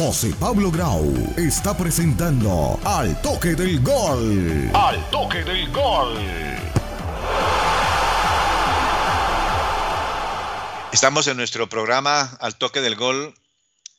[0.00, 4.70] José Pablo Grau está presentando Al Toque del Gol.
[4.72, 6.18] Al Toque del Gol.
[10.90, 13.34] Estamos en nuestro programa Al Toque del Gol,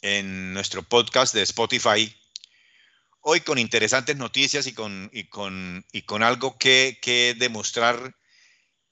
[0.01, 2.11] en nuestro podcast de Spotify.
[3.19, 8.15] Hoy con interesantes noticias y con, y con, y con algo que, que demostrar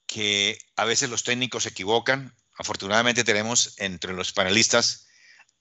[0.06, 2.36] que a veces los técnicos se equivocan.
[2.56, 5.08] Afortunadamente tenemos entre los panelistas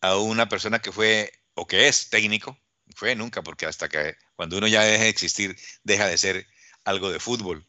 [0.02, 2.60] a una persona que fue o que es técnico,
[2.96, 6.48] fue nunca, porque hasta que cuando uno ya deja de existir, deja de ser
[6.86, 7.68] algo de fútbol.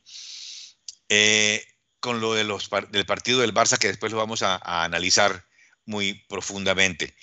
[1.08, 1.64] Eh,
[2.00, 5.46] con lo de los, del partido del Barça, que después lo vamos a, analizar
[5.84, 7.14] muy profundamente.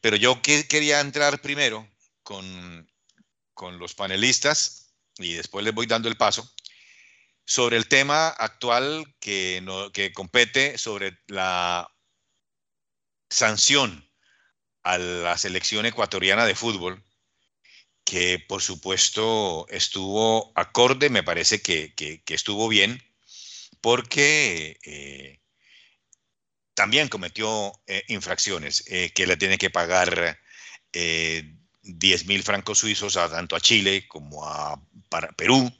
[0.00, 1.88] Pero yo quería entrar primero
[2.22, 2.90] con,
[3.54, 6.52] con los panelistas y después les voy dando el paso
[7.44, 11.88] sobre el tema actual que, no, que compete sobre la
[13.30, 14.05] sanción
[14.86, 17.02] a la selección ecuatoriana de fútbol,
[18.04, 23.02] que por supuesto estuvo acorde, me parece que, estuvo bien,
[23.80, 25.40] porque eh,
[26.74, 30.40] también cometió eh, infracciones, eh, que le tiene que pagar
[30.92, 34.80] 10 mil francos suizos a, tanto a Chile como a
[35.36, 35.76] Perú,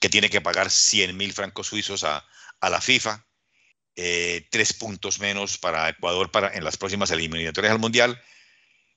[0.00, 2.26] que tiene que pagar 100 mil francos suizos a,
[2.60, 3.22] a la FIFA,
[3.94, 8.18] tres puntos menos para Ecuador para, en las próximas eliminatorias al Mundial,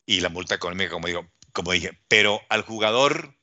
[0.10, 3.38] y la multa económica, como digo, como dije, pero al jugador,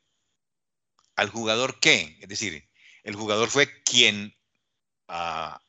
[1.14, 2.18] ¿al jugador qué?
[2.20, 2.68] Es decir,
[3.04, 4.36] el jugador fue quien,
[5.06, 5.62] ah,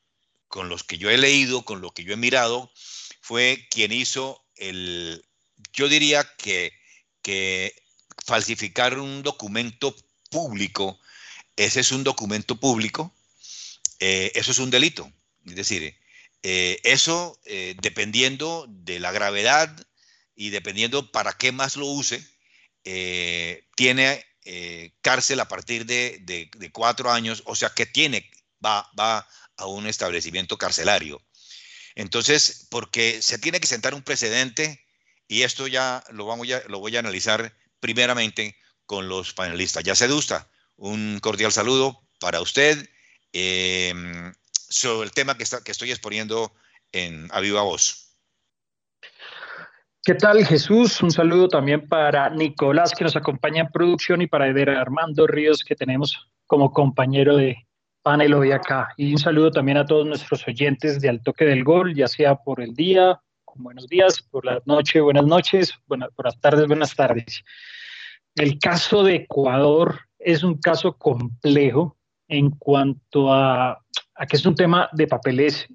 [0.48, 2.72] con los que yo he leído, con lo que yo he mirado,
[3.20, 5.24] fue quien hizo el,
[5.72, 6.72] yo diría que,
[7.22, 7.80] que
[8.26, 9.94] falsificar un documento
[10.32, 10.98] público,
[11.54, 13.14] ese es un documento público,
[14.00, 15.08] eh, eso es un delito.
[15.46, 15.96] Es decir,
[16.42, 19.87] eh, eso, eh, dependiendo de la gravedad
[20.38, 22.24] y dependiendo para qué más lo use,
[22.84, 28.30] eh, tiene eh, cárcel a partir de, cuatro años, o sea que tiene,
[28.64, 31.20] va, va a un establecimiento carcelario.
[31.96, 34.86] Entonces, porque se tiene que sentar un precedente,
[35.26, 38.56] y esto ya lo, vamos lo voy a analizar primeramente
[38.86, 39.82] con los panelistas.
[39.82, 42.88] Ya se gusta, un cordial saludo para usted
[43.32, 44.32] em,
[44.68, 46.54] sobre el tema que, está, que estoy exponiendo
[46.92, 48.07] en A Viva Voz.
[50.04, 51.02] ¿Qué tal Jesús?
[51.02, 55.62] Un saludo también para Nicolás que nos acompaña en producción y para Eder Armando Ríos
[55.64, 57.66] que tenemos como compañero de
[58.02, 58.88] panel hoy acá.
[58.96, 62.36] Y un saludo también a todos nuestros oyentes de Al Toque del Gol, ya sea
[62.36, 63.20] por el día,
[63.56, 67.42] buenos días, por la noche, buenas noches, buenas, por las tardes, buenas tardes.
[68.34, 71.96] El caso de Ecuador es un caso complejo
[72.28, 73.72] en cuanto a,
[74.14, 75.66] a que es un tema de papeles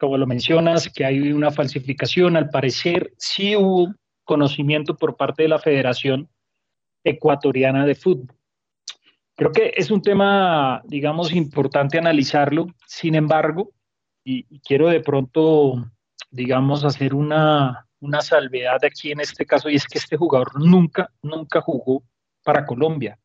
[0.00, 2.36] como lo mencionas, que hay una falsificación.
[2.36, 3.94] Al parecer, sí hubo
[4.24, 6.30] conocimiento por parte de la Federación
[7.04, 8.34] Ecuatoriana de Fútbol.
[9.36, 12.68] Creo que es un tema, digamos, importante analizarlo.
[12.86, 13.72] Sin embargo,
[14.24, 15.86] y, quiero de pronto,
[16.30, 21.10] digamos, hacer una, una salvedad aquí en este caso, y es que este jugador nunca,
[21.22, 22.02] nunca jugó
[22.42, 23.18] para Colombia.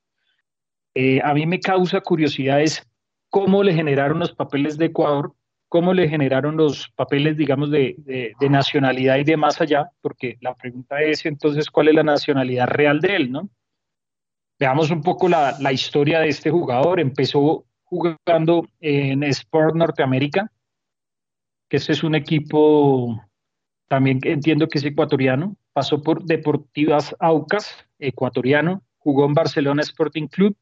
[0.94, 2.86] Eh, a mí me causa curiosidad es
[3.30, 5.35] cómo le generaron los papeles de Ecuador
[5.70, 11.02] cómo le generaron los papeles, digamos, de, nacionalidad y de más allá, porque la pregunta
[11.02, 13.50] es entonces cuál es la nacionalidad real de él, ¿no?
[14.58, 17.00] Veamos un poco la, historia de este jugador.
[17.00, 20.50] Empezó jugando en Sport Norteamérica,
[21.68, 23.22] que ese es un equipo
[23.88, 25.58] también entiendo que es ecuatoriano.
[25.74, 28.82] Pasó por Deportivas Aucas, ecuatoriano.
[28.98, 30.56] Jugó en Barcelona Sporting Club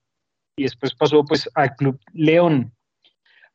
[0.55, 2.72] y después pasó pues al Club León,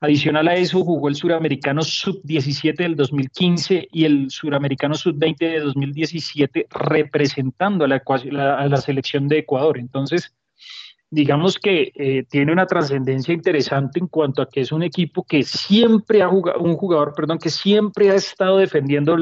[0.00, 6.68] Adicional a eso, jugó el Suramericano Sub-17 del 2015 y el Suramericano Sub-20 de 2017
[6.70, 9.76] representando a la, selección de Ecuador.
[9.76, 10.32] Entonces,
[11.10, 15.42] digamos que eh, tiene una trascendencia interesante en cuanto a que es un equipo que
[15.42, 19.16] siempre ha jugado, un jugador, perdón, que siempre ha estado defendiendo,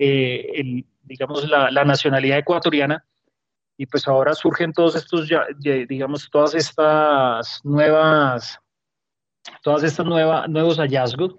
[0.00, 3.04] eh, digamos, la, nacionalidad ecuatoriana.
[3.76, 5.28] Y pues ahora surgen todos estos,
[5.88, 8.60] digamos, todas estas nuevas
[9.62, 11.36] todas estas nuevas, nuevos hallazgos,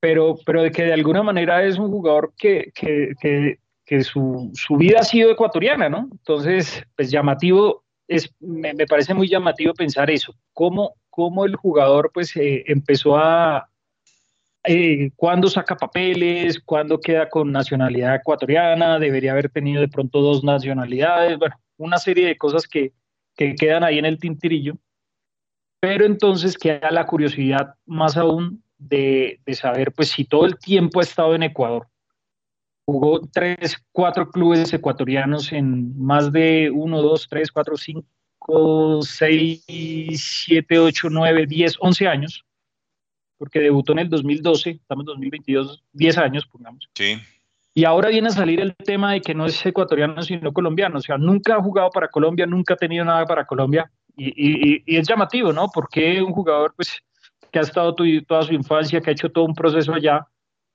[0.00, 4.76] pero, pero que de alguna manera es un jugador que, que, que, que su, su,
[4.76, 6.08] vida ha sido ecuatoriana, ¿no?
[6.10, 12.10] Entonces, pues llamativo, es, me, me parece muy llamativo pensar eso, cómo, cómo el jugador
[12.12, 13.68] pues eh, empezó a,
[14.64, 20.42] eh, cuándo saca papeles, cuándo queda con nacionalidad ecuatoriana, debería haber tenido de pronto dos
[20.44, 22.92] nacionalidades, bueno, una serie de cosas que,
[23.36, 24.76] que quedan ahí en el tintirillo
[25.80, 31.02] pero entonces queda la curiosidad más aún de, saber, pues si todo el tiempo ha
[31.02, 31.88] estado en Ecuador,
[32.86, 39.64] jugó tres, cuatro clubes ecuatorianos en más de uno, dos, tres, cuatro, cinco, seis,
[40.16, 42.44] siete, ocho, nueve, diez, once años,
[43.38, 46.88] porque debutó en el 2012, estamos en 2022, diez años, pongamos.
[46.94, 47.18] Sí.
[47.72, 50.98] Y ahora viene a salir el tema de que no es ecuatoriano, sino colombiano.
[50.98, 53.90] O sea, nunca ha jugado para Colombia, nunca ha tenido nada para Colombia.
[54.16, 55.68] Y, es llamativo, ¿no?
[55.72, 57.00] Porque un jugador, pues,
[57.50, 60.26] que ha estado toda su infancia, que ha hecho todo un proceso allá,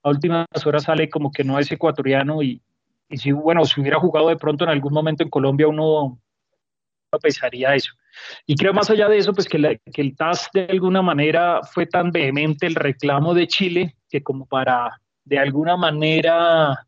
[0.02, 2.60] a últimas horas sale como que no es ecuatoriano y,
[3.10, 6.18] si, bueno, si hubiera jugado de pronto en algún momento en Colombia, uno
[7.20, 7.92] pensaría eso.
[8.46, 11.86] Y creo más allá de eso, pues que, que el TAS de alguna manera fue
[11.86, 16.86] tan vehemente el reclamo de Chile que como para de alguna manera,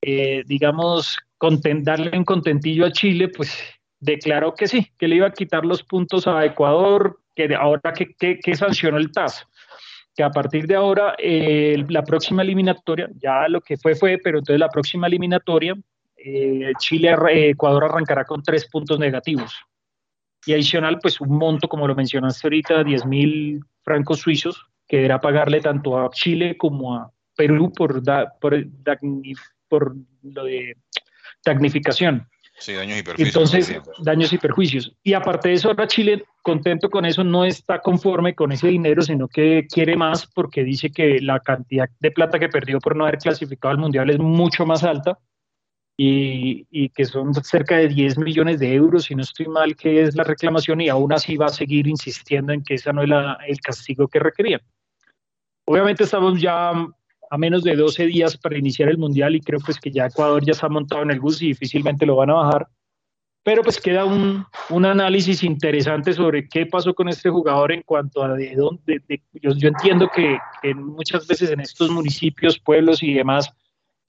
[0.00, 1.18] eh, digamos,
[1.82, 3.62] darle un contentillo a Chile, pues
[4.00, 8.38] declaró que sí, que le iba a quitar los puntos a Ecuador, que ahora que,
[8.38, 9.46] que, sancionó el TAS,
[10.14, 14.60] que a partir de ahora la próxima eliminatoria, ya lo que fue fue, pero entonces
[14.60, 15.74] la próxima eliminatoria,
[16.16, 17.14] eh, Chile,
[17.50, 19.54] Ecuador arrancará con tres puntos negativos.
[20.46, 25.20] Y adicional, pues un monto, como lo mencionaste ahorita, 10 mil francos suizos, que deberá
[25.20, 28.02] pagarle tanto a Chile como a Perú por,
[28.40, 28.56] por,
[29.68, 30.76] por lo de
[31.44, 32.26] damnificación.
[32.58, 33.36] Sí, daños y perjuicios.
[33.36, 34.92] Entonces, daños y perjuicios.
[35.02, 39.02] Y aparte de eso, ahora Chile, contento con eso, no está conforme con ese dinero,
[39.02, 43.04] sino que quiere más porque dice que la cantidad de plata que perdió por no
[43.04, 45.18] haber clasificado al Mundial es mucho más alta
[45.96, 50.02] y, y que son cerca de 10 millones de euros, si no estoy mal, que
[50.02, 53.08] es la reclamación y aún así va a seguir insistiendo en que ese no es
[53.08, 54.60] la, el castigo que requerían.
[55.64, 56.72] Obviamente estamos ya
[57.30, 60.44] a menos de 12 días para iniciar el Mundial y creo pues que ya Ecuador
[60.44, 62.68] ya está montado en el bus y difícilmente lo van a bajar.
[63.42, 68.22] Pero pues queda un, un análisis interesante sobre qué pasó con este jugador en cuanto
[68.22, 69.00] a de dónde.
[69.32, 73.50] yo, yo, entiendo que, que, muchas veces en estos municipios, pueblos y demás,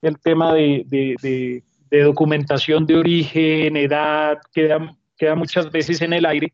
[0.01, 6.25] el tema de, de, de documentación de origen, edad, queda, queda muchas veces en el
[6.25, 6.53] aire.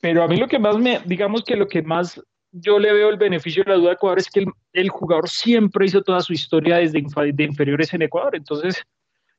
[0.00, 2.20] Pero a mí lo que más me, digamos que lo que más
[2.52, 5.86] yo le veo el beneficio de la duda de Ecuador es que el, jugador siempre
[5.86, 7.02] hizo toda su historia desde
[7.32, 8.36] de inferiores en Ecuador.
[8.36, 8.82] Entonces,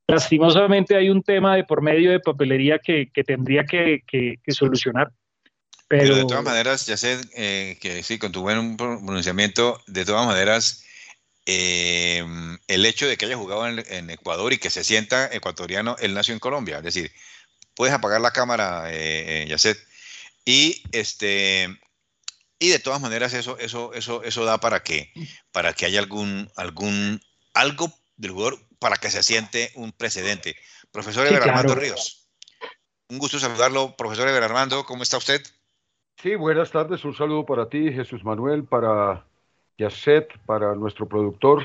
[0.07, 4.03] lastimosamente hay un tema de por medio de papelería que, tendría que,
[4.47, 5.11] solucionar.
[5.87, 6.15] Pero...
[6.15, 10.83] de todas maneras, ya sé eh, que sí, con tu buen pronunciamiento, de todas maneras,
[11.45, 12.25] eh,
[12.67, 16.33] el hecho de que haya jugado en, Ecuador y que se sienta ecuatoriano, él nació
[16.33, 16.77] en Colombia.
[16.77, 17.11] Es decir,
[17.73, 19.77] puedes apagar la cámara, eh, eh Yacet.
[20.43, 21.77] Y este,
[22.59, 25.11] y de todas maneras eso, eso, eso, eso da para que,
[25.51, 27.19] para que haya algún, algún,
[27.53, 30.55] algo del jugador para que se siente un precedente.
[30.91, 32.29] Profesor Eber Armando Ríos.
[33.09, 35.41] Un gusto saludarlo, profesor Armando, ¿cómo está usted?
[36.17, 39.25] Sí, buenas tardes, un saludo para ti, Jesús Manuel, para
[39.77, 41.63] Yacet, para nuestro productor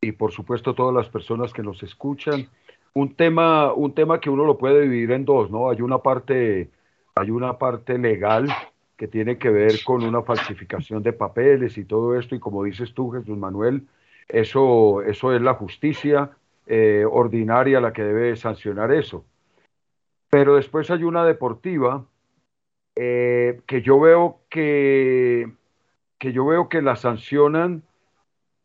[0.00, 2.48] y por supuesto todas las personas que nos escuchan.
[2.94, 5.70] Un tema, un tema que uno lo puede dividir en dos, ¿no?
[5.70, 6.70] Hay una parte,
[7.14, 8.48] hay una parte legal
[8.96, 12.94] que tiene que ver con una falsificación de papeles y todo esto, y como dices
[12.94, 13.86] tú, Jesús Manuel,
[14.28, 16.30] eso, eso es la justicia
[16.66, 19.24] eh, ordinaria la que debe sancionar eso.
[20.30, 22.04] Pero después hay una deportiva
[22.96, 25.52] eh, que yo veo que,
[26.18, 27.82] que yo veo que la sancionan,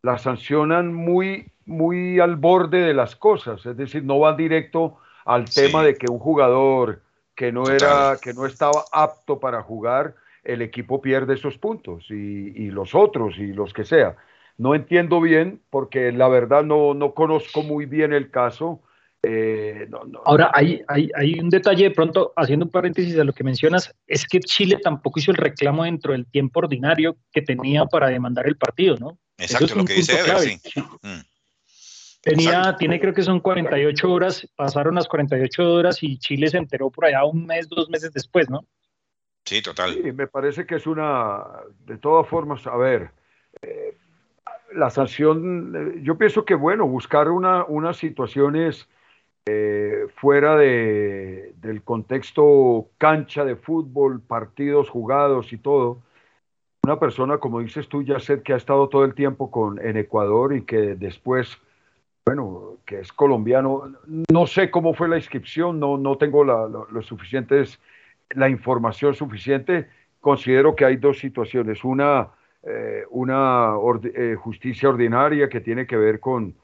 [0.01, 5.45] la sancionan muy, muy al borde de las cosas, es decir, no van directo al
[5.45, 7.01] tema de que un jugador
[7.35, 12.69] que no era, que no estaba apto para jugar, el equipo pierde esos puntos y,
[12.71, 14.15] los otros y los que sea.
[14.57, 18.81] No entiendo bien porque la verdad no, no conozco muy bien el caso.
[19.23, 19.87] Eh,
[20.25, 23.93] Ahora, hay, hay, hay, un detalle de pronto, haciendo un paréntesis de lo que mencionas,
[24.07, 28.47] es que Chile tampoco hizo el reclamo dentro del tiempo ordinario que tenía para demandar
[28.47, 29.19] el partido, ¿no?
[29.37, 30.59] Exacto, lo que dice Ever, sí.
[31.01, 31.21] Mm.
[32.21, 36.91] Tenía, tiene creo que son 48 horas, pasaron las 48 horas y Chile se enteró
[36.91, 38.67] por allá un mes, dos meses después, ¿no?
[39.45, 39.93] Sí, total.
[39.93, 41.43] Sí, me parece que es una,
[41.85, 43.11] de todas formas, a ver,
[43.61, 43.97] eh,
[44.73, 48.87] la sanción, eh, yo pienso que, bueno, buscar una, unas situaciones
[49.45, 56.01] eh, fuera de, del contexto cancha de fútbol, partidos jugados y todo.
[56.83, 59.97] Una persona, como dices tú, ya sé que ha estado todo el tiempo con, en
[59.97, 61.57] Ecuador y que después,
[62.25, 63.93] bueno, que es colombiano,
[64.31, 67.79] no sé cómo fue la inscripción, no, no tengo la, los suficientes
[68.35, 71.83] la información suficiente, considero que hay dos situaciones.
[71.83, 72.29] Una,
[72.63, 73.73] eh, una
[74.15, 76.55] eh, justicia ordinaria que tiene que ver con,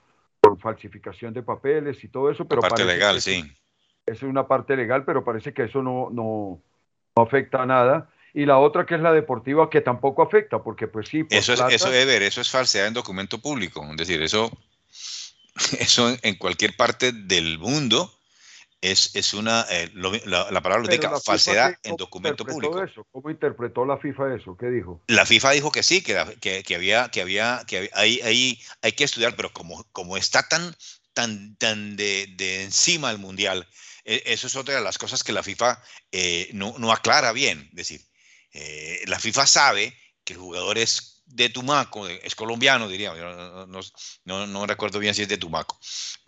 [0.62, 2.46] falsificación de papeles y todo eso.
[2.46, 3.44] Pero parte legal, sí.
[4.06, 6.62] Es una parte legal, pero parece que eso no, no,
[7.22, 8.10] afecta a nada.
[8.34, 11.26] Y la otra que es la deportiva que tampoco afecta, porque pues sí.
[11.30, 13.86] Eso es, eso eso es falsedad en documento público.
[13.92, 14.50] Es decir, eso
[15.80, 18.17] eso en cualquier parte del mundo
[18.82, 22.84] es, es una, eh, la, palabra lo indica, falsedad en documento público.
[22.84, 23.06] Eso?
[23.12, 24.56] ¿Cómo interpretó la FIFA eso?
[24.56, 25.02] ¿Qué dijo?
[25.08, 28.92] La FIFA dijo que sí, que, que, que había, que había, que hay, hay, hay
[28.92, 30.76] que estudiar, pero como, como está tan,
[31.14, 33.68] tan, tan de, de encima el mundial,
[34.06, 35.82] e, eso es otra de las cosas que la FIFA
[36.12, 37.68] eh, no, no, aclara bien.
[37.72, 38.02] Es decir,
[38.54, 43.82] eh, la FIFA sabe que el jugador es de Tumaco, es colombiano, diría, no,
[44.26, 45.78] no, no, recuerdo bien si es de Tumaco,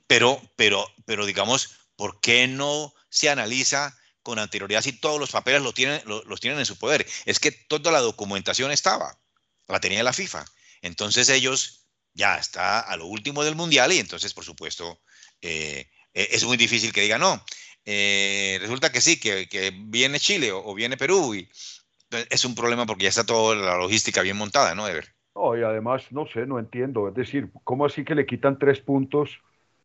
[0.07, 5.61] pero, pero, pero digamos, ¿por qué no se analiza con anterioridad si todos los papeles
[5.61, 7.05] lo tienen, los tienen en su poder?
[7.25, 9.19] Es que toda la documentación estaba,
[9.67, 10.45] la tenía la FIFA.
[10.81, 15.01] Entonces ellos ya está a lo último del mundial y entonces, por supuesto,
[15.41, 17.43] eh, e-, es muy difícil que digan no.
[17.83, 21.49] Eh, resulta que sí, que, viene Chile o, viene Perú y
[22.29, 25.05] es un problema porque ya está toda la logística bien montada, ¿no, Ever?
[25.35, 27.09] No, y además, no sé, no entiendo.
[27.09, 29.31] Es decir, ¿cómo así que le quitan tres puntos?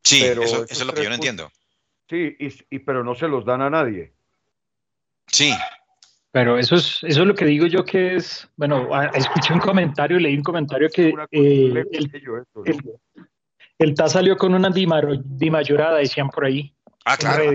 [0.04, 1.50] Sí, eso, es lo que yo no entiendo.
[2.14, 2.36] Sí,
[2.70, 4.12] y, pero no se los dan a nadie.
[5.26, 5.52] Sí.
[6.30, 10.20] Pero eso es, eso es lo que digo yo que es, bueno, escuché un comentario,
[10.20, 11.84] leí un comentario que eh,
[13.78, 16.72] el, TAS salió con una dimayorada, decían por ahí.
[17.04, 17.50] Ah, claro.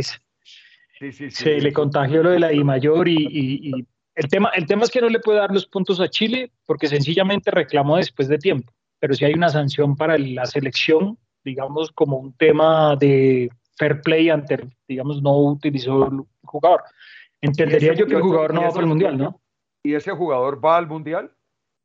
[0.97, 3.71] Sí, sí, se le contagió lo de la dimayor y, y,
[4.15, 6.87] el, tema, el tema es que no le puede dar los puntos a Chile porque
[6.87, 8.73] sencillamente reclamó después de tiempo.
[8.99, 13.49] Pero si hay una sanción para la selección, digamos, como un tema de
[13.79, 16.83] fair play ante, digamos, no utilizó el jugador.
[17.41, 19.41] Entendería yo que el jugador no va para el mundial, ¿no?
[19.81, 21.31] ¿Y ese jugador va al mundial?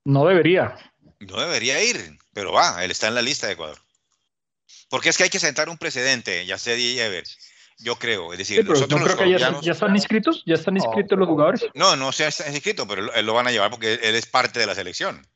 [0.05, 0.77] No debería.
[1.21, 3.79] No debería ir, pero va, él está en la lista de Ecuador.
[4.91, 7.25] Porque es que hay que sentar un precedente, ya sé, Ever.
[7.79, 11.67] Yo creo, es decir, nosotros creo que ya, están inscritos, ya están inscritos los jugadores.
[11.75, 14.61] No, no se están inscritos, pero él lo van a llevar porque él es parte
[14.61, 15.27] de la selección.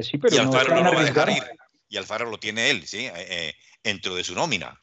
[0.00, 1.44] Sí, pero y Alfaro no, lo va a dejar ir.
[1.88, 3.06] Y Alfaro lo tiene él, ¿sí?
[3.06, 4.80] Eh, eh, dentro de su nómina.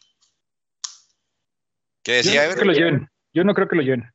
[2.03, 3.10] ¿Qué decía Yo no creo que lo lleven.
[3.34, 4.13] Yo no creo que lo lleven.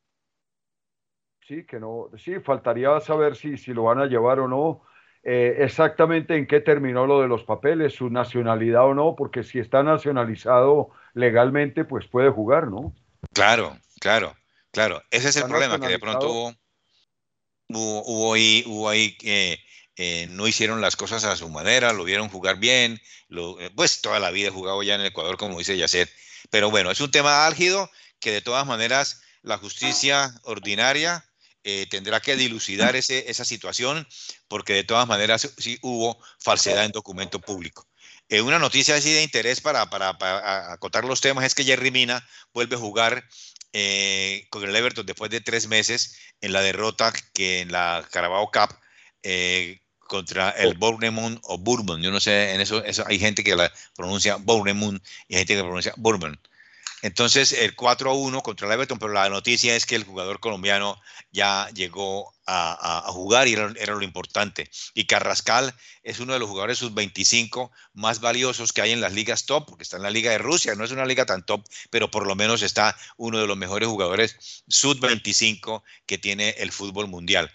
[1.47, 2.11] Sí, que no.
[2.17, 4.83] Sí, faltaría saber si, si lo van a llevar o no.
[5.27, 9.59] Eh, exactamente en qué terminó lo de los papeles, su nacionalidad o no, porque si
[9.59, 12.95] está nacionalizado legalmente, pues puede jugar, ¿no?
[13.33, 14.37] Claro, claro,
[14.71, 15.03] claro.
[15.11, 16.31] Ese es el problema, que de pronto
[17.69, 19.59] hubo, hubo, ahí, hubo ahí que
[19.97, 24.03] eh, no hicieron las cosas a su manera, lo vieron jugar bien, lo, eh, pues
[24.03, 26.11] toda la vida he jugado ya en Ecuador, como dice Yacet.
[26.51, 31.25] Pero bueno, es un tema álgido que de todas maneras la justicia ordinaria
[31.63, 34.07] eh, tendrá que dilucidar ese, esa situación
[34.49, 37.87] porque de todas maneras sí hubo falsedad en documento público.
[38.29, 42.27] Eh, una noticia así de interés para, para, acotar los temas es que Jerry Mina
[42.53, 43.25] vuelve a jugar
[43.73, 48.51] eh, con el Everton después de tres meses en la derrota que en la Carabao
[48.51, 48.79] Cup
[50.07, 50.75] contra el oh.
[50.75, 52.03] Bournemouth o Bourbon.
[52.03, 55.57] Yo no sé, en eso, eso hay gente que la pronuncia Bournemouth y hay gente
[55.57, 56.39] que pronuncia Bourbon.
[57.05, 60.41] Entonces, el 4 a 1 contra el Everton, pero la noticia es que el jugador
[60.41, 60.99] colombiano
[61.33, 64.71] ya llegó a, jugar y era, lo importante.
[64.95, 69.45] Y Carrascal es uno de los jugadores sub-25 más valiosos que hay en las ligas
[69.45, 72.11] top, porque está en la liga de Rusia, no es una liga tan top, pero
[72.11, 77.53] por lo menos está uno de los mejores jugadores sub-25 que tiene el fútbol mundial.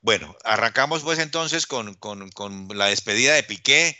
[0.00, 1.98] Bueno, arrancamos pues entonces con,
[2.74, 3.98] la despedida de Piqué,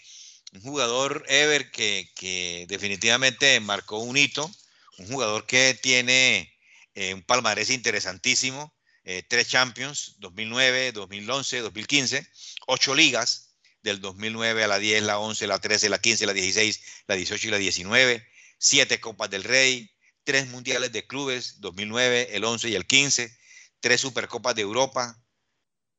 [0.52, 4.50] un jugador Ever que, que definitivamente marcó un hito
[4.98, 6.52] un jugador que tiene
[6.94, 8.74] eh, un palmarés interesantísimo,
[9.04, 12.28] eh, tres Champions, 2009, 2011, 2015,
[12.66, 16.80] ocho ligas, del 2009 a la 10, la 11, la 13, la 15, la 16,
[17.06, 18.28] la 18 y la 19,
[18.58, 23.38] siete Copas del Rey, tres Mundiales de Clubes, 2009, el 11 y el 15,
[23.80, 25.16] tres Supercopas de Europa,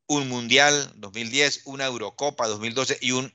[0.10, 3.32] un Mundial 2010, una Eurocopa 2012 y un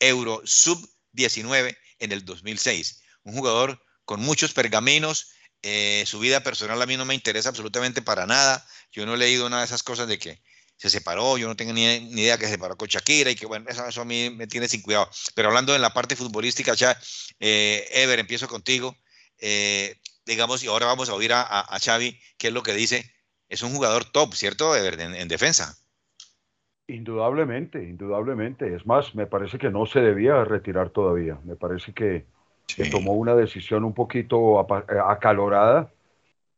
[0.00, 0.78] Euro Sub
[1.12, 3.00] 19 en el 2006.
[3.22, 5.30] Un jugador con muchos pergaminos.
[5.62, 8.66] Eh, su vida personal a mí no me interesa absolutamente para nada.
[8.92, 10.42] Yo no he leído nada de esas cosas de que
[10.76, 13.66] se separó, yo no tengo ni, idea que se separó con Shakira y que bueno,
[13.68, 15.08] eso, a mí me tiene sin cuidado.
[15.34, 17.00] Pero hablando en la parte futbolística, ya,
[17.38, 18.94] eh, Ever, empiezo contigo.
[19.38, 23.10] Eh, digamos, y ahora vamos a oír a, a, Xavi, qué es lo que dice.
[23.48, 25.79] Es un jugador top, ¿cierto, Ever, en defensa?
[26.94, 28.74] Indudablemente, indudablemente.
[28.74, 31.38] Es más, me parece que no se debía retirar todavía.
[31.44, 32.24] Me parece que
[32.74, 35.90] que tomó una decisión un poquito eh, acalorada.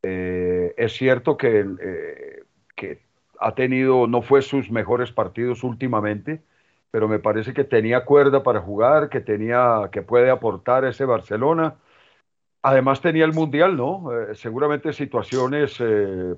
[0.01, 2.43] Eh, es cierto que, eh,
[2.75, 2.99] que
[3.39, 6.41] ha tenido, no fue sus mejores partidos últimamente,
[6.91, 11.75] pero me parece que tenía cuerda para jugar, que tenía, que puede aportar ese Barcelona.
[12.61, 14.09] Además tenía el Mundial, ¿no?
[14.35, 15.77] seguramente situaciones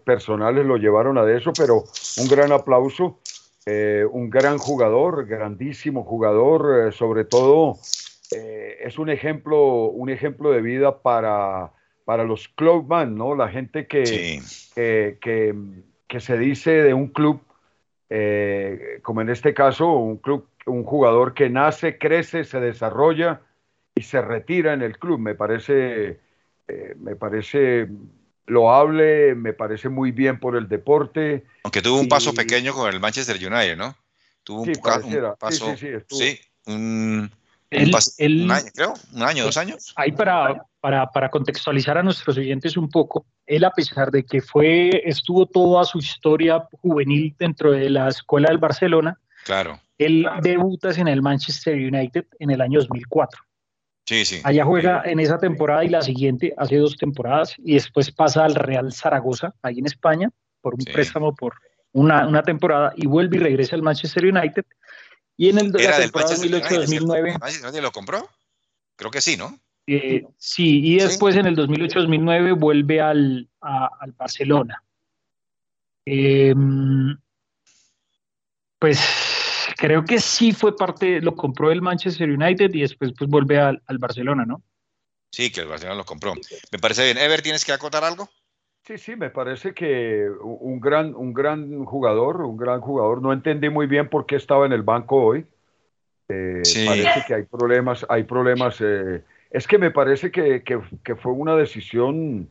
[0.04, 1.84] personales lo llevaron a eso, pero
[2.18, 3.20] un gran aplauso,
[3.68, 7.78] un gran jugador, grandísimo jugador, sobre todo
[8.32, 11.72] eh, es un ejemplo, un ejemplo de vida para,
[12.06, 13.36] para los clubman, ¿no?
[13.36, 14.42] La gente que,
[14.76, 15.18] que,
[16.08, 17.42] que, se dice de un club,
[18.10, 23.42] eh, como en este caso, un club, un jugador que nace, crece, se desarrolla
[23.94, 25.20] y se retira en el club.
[25.20, 26.20] Me parece,
[26.68, 27.88] eh, me parece
[28.48, 31.46] loable, me parece muy bien por el deporte.
[31.64, 33.96] Aunque tuvo un paso pequeño con el Manchester United, ¿no?
[34.44, 34.74] Tuvo un,
[35.40, 37.32] paso, sí, sí, un,
[37.72, 39.92] año, creo, un año, dos años.
[39.96, 44.42] Ahí para, para, para, contextualizar a nuestros oyentes un poco, él a pesar de que
[44.42, 49.80] fue, estuvo toda su historia juvenil dentro de la escuela del Barcelona, claro.
[49.98, 53.45] él debuta en el Manchester United en el año 2004.
[54.06, 54.42] Sí, sí.
[54.44, 58.56] Allá juega en esa temporada y la siguiente, hace dos temporadas, y después pasa al
[58.56, 60.30] Real Zaragoza, ahí en España,
[60.62, 61.56] por un préstamo por
[61.92, 64.66] una, una, temporada, y vuelve y regresa al Manchester United.
[65.38, 67.62] Y en el ¿Era del 2008-2009.
[67.62, 68.30] ¿Nadie lo compró?
[68.96, 69.60] Creo que sí, ¿no?
[69.88, 74.84] Eh, sí, y después en el 2008-2009 vuelve al, al Barcelona.
[76.06, 77.18] Em,
[78.80, 79.35] pues
[79.78, 83.82] creo que sí fue parte, lo compró el Manchester United y después pues vuelve al,
[84.00, 84.64] Barcelona, ¿no?
[85.32, 86.34] Sí, que el Barcelona lo compró.
[86.72, 87.18] Me parece bien.
[87.18, 88.30] Ever, ¿tienes que acotar algo?
[88.84, 93.22] Sí, sí, me parece que un gran, un gran jugador, un gran jugador.
[93.22, 95.46] No entendí muy bien por qué estaba en el banco hoy.
[96.30, 98.78] Eh, parece que hay problemas, hay problemas.
[98.82, 102.50] Eh, es que me parece que, que, fue una decisión,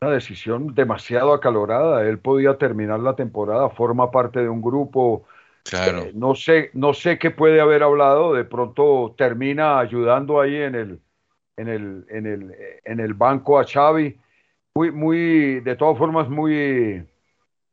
[0.00, 2.06] una decisión demasiado acalorada.
[2.06, 5.24] Él podía terminar la temporada, forma parte de un grupo,
[5.64, 6.02] Claro.
[6.02, 10.74] Eh, no, sé, no sé qué puede haber hablado, de pronto termina ayudando ahí en
[10.74, 11.00] el,
[11.56, 12.54] en el, en el,
[12.84, 14.18] en el banco a Xavi.
[14.74, 17.04] Muy, muy, de todas formas, muy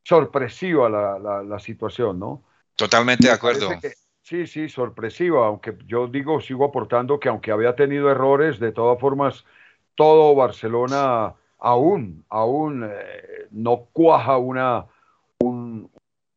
[0.04, 2.42] sorpresiva la, la, situación, ¿no?
[2.76, 3.70] Totalmente de acuerdo.
[4.22, 8.98] sí, sí, sorpresiva, aunque yo digo, sigo aportando que aunque había tenido errores, de todas
[9.00, 9.44] formas,
[9.94, 14.91] todo Barcelona aún, aún eh, no cuaja una, un,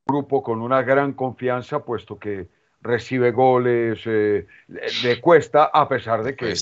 [0.05, 2.47] grupo con una gran confianza, puesto que
[2.81, 4.45] recibe goles, eh,
[5.03, 6.53] le, cuesta, a pesar de que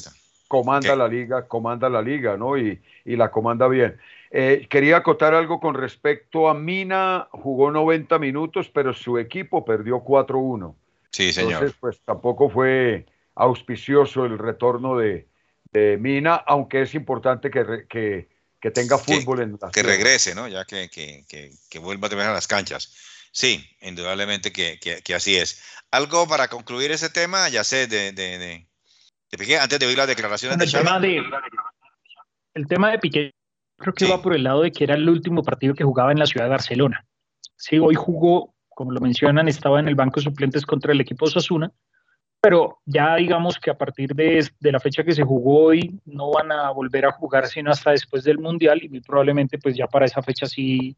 [0.47, 2.57] comanda la liga, comanda la liga, ¿no?
[2.57, 3.99] Y, y la comanda bien.
[4.31, 10.03] Eh, quería acotar algo con respecto a Mina, jugó 90 minutos, pero su equipo perdió
[10.03, 10.73] 4-1.
[11.11, 11.53] Sí, señor.
[11.53, 15.27] Entonces, pues tampoco fue auspicioso el retorno de,
[15.71, 18.29] de Mina, aunque es importante que, que,
[18.59, 20.47] que tenga fútbol en la Que regrese, ¿no?
[20.47, 21.25] Ya que, que,
[21.69, 23.12] que vuelva a tener a las canchas.
[23.33, 24.79] Sí, indudablemente que,
[25.15, 25.61] así es.
[25.89, 28.67] ¿Algo para concluir ese tema, ya sé, de, de,
[29.37, 31.23] Piqué, antes de oír las declaraciones de, tema de
[32.53, 33.33] El tema de Piqué
[33.77, 36.19] creo que va por el lado de que era el último partido que jugaba en
[36.19, 37.05] la ciudad de Barcelona.
[37.55, 41.25] Sí, hoy jugó, como lo mencionan, estaba en el banco de suplentes contra el equipo
[41.25, 41.71] Sasuna,
[42.39, 46.31] pero ya digamos que a partir de, de, la fecha que se jugó hoy no
[46.31, 49.87] van a volver a jugar sino hasta después del Mundial y muy probablemente pues ya
[49.87, 50.95] para esa fecha sí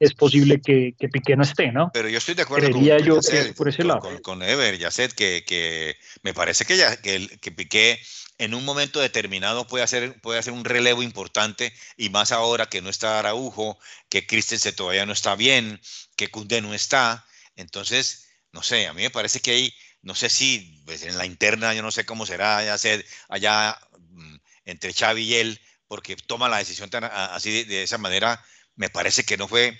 [0.00, 1.90] es posible que, que, Piqué no esté, ¿no?
[1.92, 3.20] Pero yo estoy de acuerdo con, yo
[3.56, 4.00] por ese lado.
[4.22, 8.00] Con, Ever, Yacet, que, que me parece que, ya, que, que Piqué
[8.38, 12.80] en un momento determinado puede hacer, puede hacer un relevo importante y más ahora que
[12.80, 15.80] no está Araujo, que Christensen todavía no está bien,
[16.16, 17.26] que Kunde no está.
[17.56, 21.26] Entonces, no sé, a mí me parece que hay, no sé si pues, en la
[21.26, 23.76] interna, yo no sé cómo será Yacet, allá
[24.10, 28.44] mm, entre Xavi y él, porque toma la decisión tan, así de esa manera,
[28.76, 29.76] me parece que no fue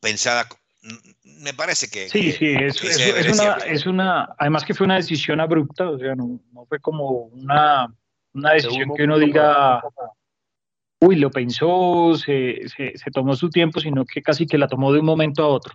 [0.00, 0.46] pensada.
[1.22, 2.08] Me parece que.
[2.08, 6.40] Sí, sí, es, una, es, una, Además, que fue una decisión abrupta, o sea, no,
[6.52, 7.92] no fue como una,
[8.34, 9.82] una decisión que uno diga.
[11.00, 14.92] Uy, lo pensó, se, se, se, tomó su tiempo, sino que casi que la tomó
[14.92, 15.74] de un momento a otro.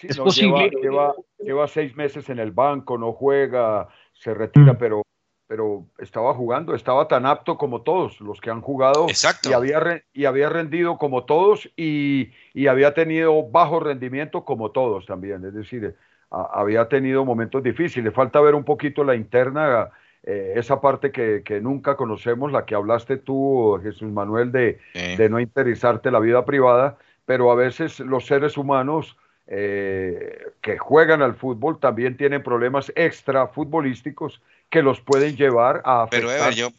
[0.00, 0.70] es posible.
[0.80, 4.78] Lleva, lleva, seis meses en el banco, no juega, se retira, mm.
[4.78, 5.02] pero
[5.50, 9.50] pero estaba jugando, estaba tan apto como todos los que han jugado Exacto.
[9.50, 15.06] y había, y había rendido como todos y, y, había tenido bajo rendimiento como todos
[15.06, 15.96] también, es decir,
[16.30, 18.14] había tenido momentos difíciles.
[18.14, 19.88] Falta ver un poquito la interna,
[20.22, 25.28] eh, esa parte que, que, nunca conocemos, la que hablaste tú, Jesús Manuel, de, de
[25.28, 29.16] no interesarte la vida privada, pero a veces los seres humanos
[29.52, 36.06] eh, que juegan al fútbol también tienen problemas extra futbolísticos que los pueden llevar a
[36.10, 36.72] Pero yo,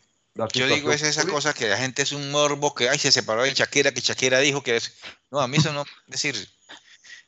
[0.53, 3.43] yo digo es esa cosa que la gente es un morbo que ay se separó
[3.43, 4.97] de Shakira que Shakira dijo que es
[5.29, 6.35] no a mí eso no decir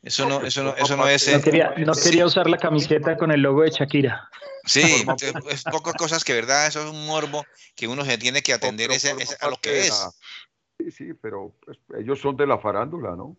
[0.01, 3.31] eso no eso no eso no es no quería, no quería usar la camiseta con
[3.31, 4.29] el logo de Shakira.
[4.65, 5.05] Sí
[5.49, 7.45] es pocas cosas que verdad eso es un morbo
[7.75, 10.09] que uno se tiene que atender ese, a lo que es.
[10.77, 13.35] sí sí pero pues, ellos son de la farándula no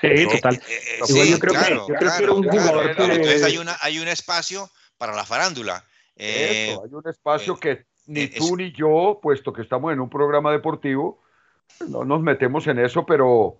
[0.00, 0.62] Sí, total.
[1.04, 3.02] sí, yo creo que, yo creo que era un jugador que...
[3.02, 5.84] Entonces hay, una, hay un espacio para la farándula
[6.16, 11.22] hay un espacio que ni tú ni yo, puesto que estamos en un programa deportivo,
[11.88, 13.58] no nos metemos en eso, pero,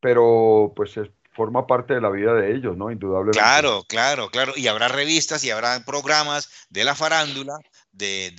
[0.00, 2.90] pero pues es, forma parte de la vida de ellos, ¿no?
[2.90, 3.38] Indudablemente.
[3.38, 4.52] Claro, claro, claro.
[4.56, 7.58] Y habrá revistas y habrá programas de la farándula,
[7.94, 8.32] de,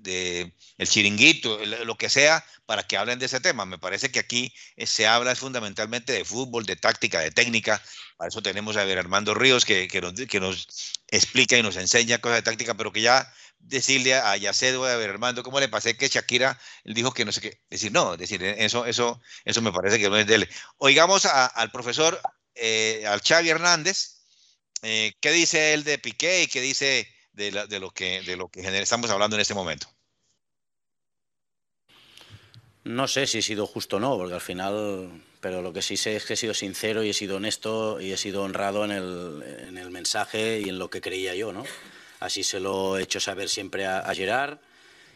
[0.00, 3.64] de, el chiringuito, lo que sea, para que hablen de ese tema.
[3.64, 7.82] Me parece que aquí eh, se habla fundamentalmente de fútbol, de táctica, de técnica.
[8.16, 10.68] Para eso tenemos a ver Armando Ríos, que, que, nos, que nos
[11.08, 15.10] explica y nos enseña cosas de táctica, pero que ya decirle a Yacedo, a ver,
[15.10, 17.60] Armando, ¿cómo le pasé que Shakira dijo que no sé qué?
[17.70, 20.48] Decir, no, decir, eso, eso, eso me parece que no es de él.
[20.76, 22.20] Oigamos al profesor,
[22.54, 24.20] eh, al Xavi Hernández,
[24.82, 28.60] eh, ¿qué dice él de Piqué y qué dice de, lo que, de lo que
[28.80, 29.88] estamos hablando en este momento?
[32.84, 35.96] No sé si he sido justo o no, porque al final, pero lo que sí
[35.96, 38.90] sé es que he sido sincero y he sido honesto y he sido honrado en
[38.90, 41.64] el, en el mensaje y en lo que creía yo, ¿no?
[42.20, 44.58] Así se lo he hecho saber siempre a, Gerard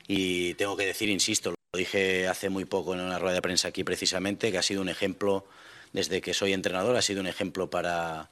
[0.06, 3.68] y tengo que decir, insisto, lo dije hace muy poco en una rueda de prensa
[3.68, 5.46] aquí precisamente, que ha sido un ejemplo,
[5.92, 8.28] desde que soy entrenador, ha sido un ejemplo para,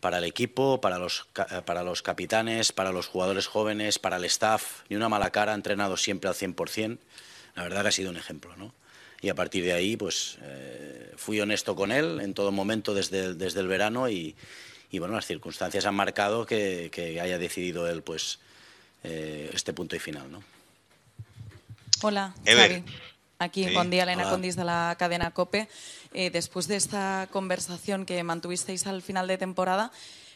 [0.00, 1.26] para el equipo, para los,
[1.64, 4.82] para los capitanes, para los jugadores jóvenes, para el staff.
[4.88, 6.98] Ni una mala cara, ha entrenado siempre al 100%.
[7.54, 8.72] La verdad que ha sido un ejemplo, ¿no?
[9.20, 13.34] Y a partir de ahí, pues eh, fui honesto con él en todo momento desde,
[13.34, 14.36] desde el verano y,
[14.90, 18.38] y bueno, las circunstancias han marcado que, haya decidido él pues
[19.04, 20.30] eh, este punto y final.
[20.30, 20.42] ¿no?
[22.02, 22.84] Hola, Xavi.
[23.40, 25.68] Aquí, buen día, Elena Condis de la cadena COPE.
[26.12, 29.92] Eh, después de esta conversación que mantuvisteis al final de temporada,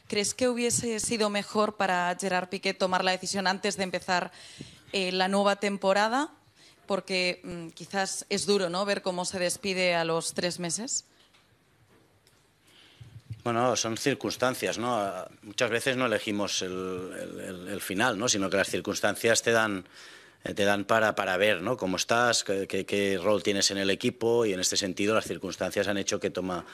[0.06, 4.30] ¿crees que hubiese sido mejor para Gerard Piqué tomar la decisión antes de empezar
[4.92, 6.30] eh, la nueva temporada?
[6.86, 8.84] Porque mm, quizás es duro ¿no?
[8.84, 11.04] ver cómo se despide a los tres meses.
[13.42, 15.26] Bueno, son circunstancias, ¿no?
[15.42, 18.28] Muchas veces no elegimos el, final, ¿no?
[18.28, 19.84] Sino que las circunstancias te dan,
[20.42, 21.76] te dan para, para ver, ¿no?
[21.76, 25.98] Cómo estás, qué, rol tienes en el equipo y en este sentido las circunstancias han
[25.98, 26.64] hecho que, toma,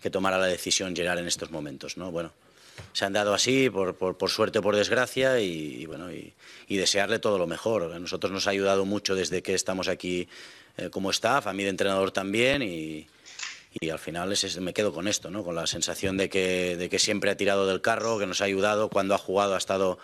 [0.00, 2.10] que tomara la decisión Gerard en estos momentos, ¿no?
[2.10, 2.32] Bueno,
[2.92, 6.34] se han dado así por, por, suerte o por desgracia y, bueno, y,
[6.68, 7.92] desearle todo lo mejor.
[7.92, 10.28] A nosotros nos ha ayudado mucho desde que estamos aquí
[10.76, 13.06] eh, como staff, a mí de entrenador también y
[13.80, 15.44] y al final me quedo con esto, ¿no?
[15.44, 18.44] con la sensación de que, de que siempre ha tirado del carro, que nos ha
[18.44, 19.98] ayudado, cuando ha jugado ha estado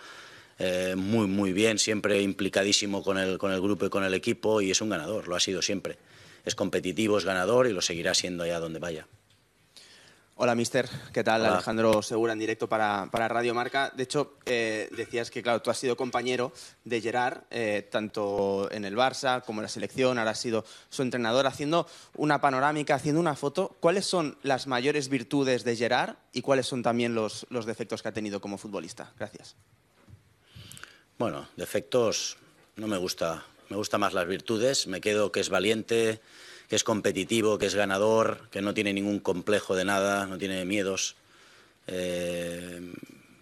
[0.65, 4.61] eh, muy, muy bien, siempre implicadísimo con el, con el grupo y con el equipo
[4.61, 5.97] y es un ganador, lo ha sido siempre.
[6.45, 9.05] Es competitivo, es ganador y lo seguirá siendo allá donde vaya.
[10.35, 10.89] Hola, mister.
[11.11, 11.45] ¿Qué tal?
[11.45, 13.91] Alejandro Segura en directo para, Radio Marca.
[13.95, 16.53] De hecho, eh, decías que, claro, tú has sido compañero
[16.85, 21.01] de Gerard, eh, tanto en el Barça como en la selección, ahora has sido su
[21.01, 23.75] entrenador, haciendo una panorámica, haciendo una foto.
[23.79, 28.09] ¿Cuáles son las mayores virtudes de Gerard y cuáles son también los, los defectos que
[28.09, 29.11] ha tenido como futbolista?
[29.17, 29.55] Gracias.
[31.17, 32.37] Bueno, defectos
[32.75, 33.45] no me gusta.
[33.69, 34.87] Me gustan más las virtudes.
[34.87, 36.19] Me quedo que es valiente,
[36.67, 40.65] que es competitivo, que es ganador, que no tiene ningún complejo de nada, no tiene
[40.65, 41.15] miedos,
[41.87, 42.81] eh,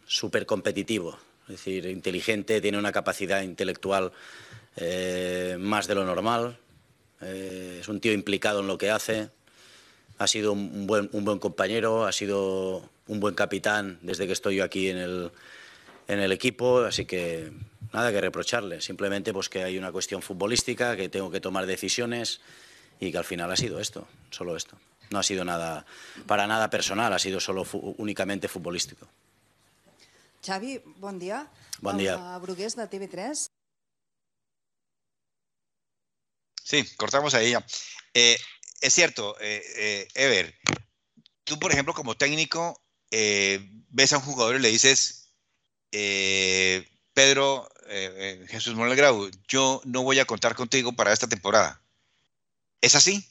[0.06, 4.12] súper competitivo, es decir, inteligente, tiene una capacidad intelectual
[4.76, 6.58] eh, más de lo normal,
[7.22, 9.30] eh, es un tío implicado en lo que hace,
[10.18, 14.58] ha sido un buen, un buen compañero, ha sido un buen capitán desde que estoy
[14.58, 15.32] yo aquí en el,
[16.12, 17.54] en el equipo, así que
[17.94, 22.42] nada que reprocharle, simplemente pues que hay una cuestión futbolística, que tengo que tomar decisiones
[23.00, 24.78] y que al final ha sido esto, solo esto.
[25.10, 25.86] No ha sido nada,
[26.28, 27.66] para nada personal, ha sido solo
[27.98, 29.08] únicamente futbolístico.
[30.46, 31.50] Xavi, buen día.
[31.80, 32.36] Buen día.
[32.36, 33.48] A Brugués de TV3.
[36.62, 37.66] Sí, cortamos ahí ya.
[38.14, 38.38] Eh,
[38.82, 40.56] es cierto, eh, eh, Ever,
[41.46, 45.21] tú por ejemplo como técnico ves a un jugador y le dices,
[45.92, 47.68] Pedro,
[48.48, 51.82] Jesús Manuel Grau, yo no voy a contar contigo para esta temporada.
[52.82, 53.24] ¿Es así?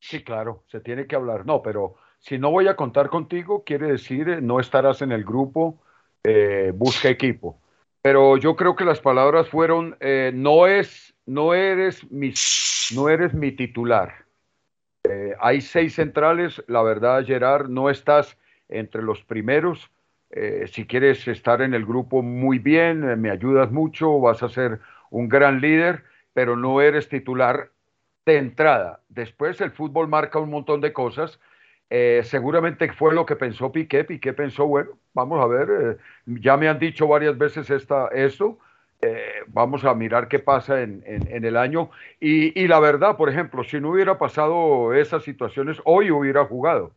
[0.00, 1.46] Sí, claro, se tiene que hablar.
[1.46, 5.24] No, pero si no voy a contar contigo, quiere decir eh, no estarás en el
[5.24, 5.82] grupo,
[6.24, 7.60] eh, busca equipo.
[8.02, 12.32] Pero yo creo que las palabras fueron, eh, no, es, no, eres mi,
[12.94, 14.26] no eres mi titular.
[15.40, 18.36] hay seis centrales, la verdad, Gerard, no estás
[18.68, 19.90] entre los primeros.
[20.66, 25.28] Si quieres estar en el grupo, muy bien, me ayudas mucho, vas a ser un
[25.28, 27.70] gran líder, pero no eres titular
[28.26, 29.00] de entrada.
[29.08, 31.40] Después el fútbol marca un montón de cosas.
[31.88, 34.04] Eh, seguramente fue lo que pensó Piqué.
[34.04, 35.96] Piqué pensó, bueno, vamos a ver, eh,
[36.26, 38.58] ya me han dicho varias veces esta, esto,
[39.00, 41.90] eh, vamos a mirar qué pasa en, el año.
[42.20, 46.92] Y, y, la verdad, por ejemplo, si no hubiera pasado esas situaciones, hoy hubiera jugado,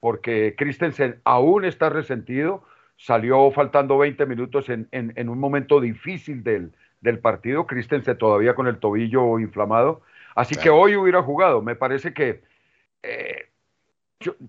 [0.00, 2.64] porque Christensen aún está resentido.
[2.96, 8.66] Salió faltando 20 minutos en, en, un momento difícil del, del partido, Christensen todavía con
[8.66, 10.02] el tobillo inflamado,
[10.34, 12.42] así que hoy hubiera jugado, me parece que,
[13.02, 13.48] eh,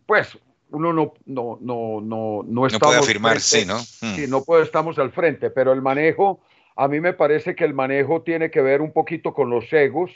[0.06, 0.38] pues,
[0.70, 3.80] uno no, no, no, no, no, no puede afirmar, sí, ¿no?
[3.80, 4.30] Sí, hmm.
[4.30, 6.42] no puede, estamos al frente, pero el manejo,
[6.76, 10.12] a mí me parece que el manejo tiene que ver un poquito con los egos,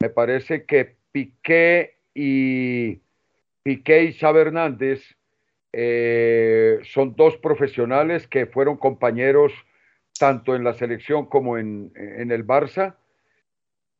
[0.00, 3.00] me parece que Piqué y
[3.62, 5.17] Piqué y Xavi Hernández
[5.72, 9.52] eh, son dos profesionales que fueron compañeros
[10.18, 12.96] tanto en la selección como en, en, el Barça,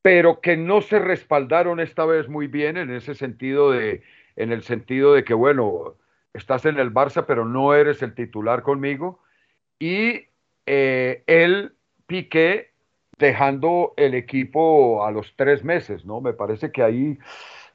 [0.03, 4.03] pero que no se respaldaron esta vez muy bien en ese sentido de,
[4.37, 5.97] en el sentido de que, bueno,
[6.33, 9.21] estás en el Barça, pero no eres el titular conmigo.
[9.79, 10.27] Y
[10.67, 11.75] eh, él,
[12.07, 12.73] Piqué,
[13.19, 16.21] dejando el equipo a los tres meses, ¿no?
[16.21, 17.19] Me parece que ahí,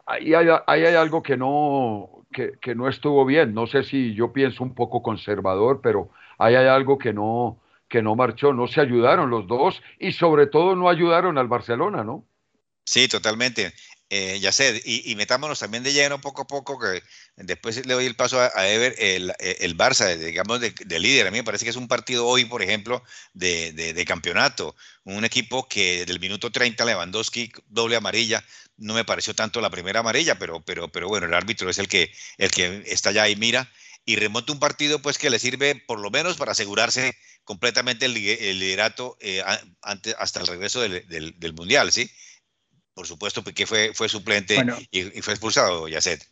[0.06, 3.54] ahí, hay, hay algo que no, que, no estuvo bien.
[3.54, 8.02] No sé si yo pienso un poco conservador, pero ahí hay algo que no, que
[8.02, 8.52] no marchó.
[8.52, 12.26] No se ayudaron los dos y sobre todo no ayudaron al Barcelona, ¿no?
[12.86, 13.74] Sí, totalmente.
[14.16, 17.02] Eh, ya sé, y, metámonos también de lleno poco a poco, que
[17.36, 21.26] después le doy el paso a, Ever, el, el, Barça, digamos, de, líder.
[21.26, 23.02] A mí me parece que es un partido hoy, por ejemplo,
[23.34, 24.76] de, de, campeonato.
[25.04, 28.44] Un equipo que del minuto 30 Lewandowski, doble amarilla,
[28.78, 31.88] no me pareció tanto la primera amarilla, pero, pero, pero bueno, el árbitro es el
[31.88, 33.72] que, el que está allá y mira
[34.06, 38.14] y remonta un partido pues que le sirve por lo menos para asegurarse completamente el,
[38.14, 39.42] liderato eh,
[39.82, 42.10] antes, hasta el regreso del, del, del Mundial, ¿sí?
[42.94, 44.56] por supuesto, Piqué fue, fue suplente
[44.92, 46.24] y, fue expulsado, Yacet.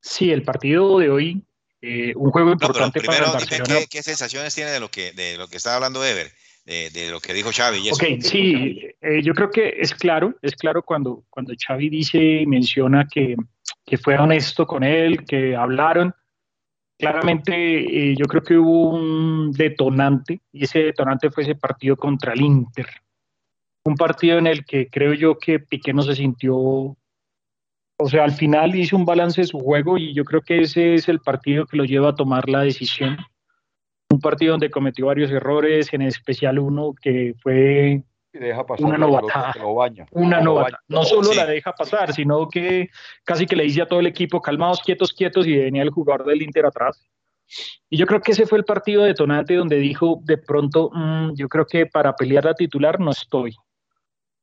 [0.00, 1.44] Sí, el partido de hoy,
[1.82, 3.80] eh, un juego importante para el Barcelona.
[3.88, 6.32] ¿qué, sensaciones tiene de lo que, de lo que estaba hablando Ever?
[6.66, 7.90] De, lo que dijo Xavi.
[7.90, 12.46] Ok, sí, eh, yo creo que es claro, es claro cuando, cuando Xavi dice y
[12.46, 13.36] menciona que,
[13.84, 16.12] que fue honesto con él, que hablaron.
[16.98, 22.32] Claramente eh, yo creo que hubo un detonante y ese detonante fue ese partido contra
[22.32, 22.88] el Inter
[23.86, 28.32] un partido en el que creo yo que Piqué no se sintió, o sea, al
[28.32, 31.66] final hizo un balance de su juego y yo creo que ese es el partido
[31.66, 33.16] que lo lleva a tomar la decisión.
[34.10, 38.02] Un partido donde cometió varios errores, en especial uno que fue
[38.78, 39.54] una novatada.
[40.12, 40.80] Una novata.
[40.88, 42.90] No solo la deja pasar, sino que
[43.24, 46.26] casi que le dice a todo el equipo, calmados, quietos, quietos, y venía el jugador
[46.26, 47.02] del Inter atrás.
[47.88, 51.48] Y yo creo que ese fue el partido detonante donde dijo de pronto, mm, yo
[51.48, 53.54] creo que para pelear la titular no estoy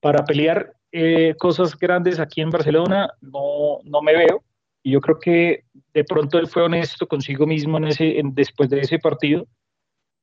[0.03, 4.43] para pelear eh, cosas grandes aquí en Barcelona no, no me veo.
[4.83, 8.81] Y yo creo que de pronto él fue honesto consigo mismo en ese, después de
[8.81, 9.47] ese partido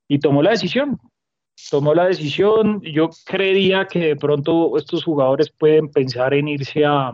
[0.08, 0.98] y tomó la decisión.
[1.70, 2.80] Tomó la decisión.
[2.82, 7.12] Yo creería que de pronto estos jugadores pueden pensar en irse a,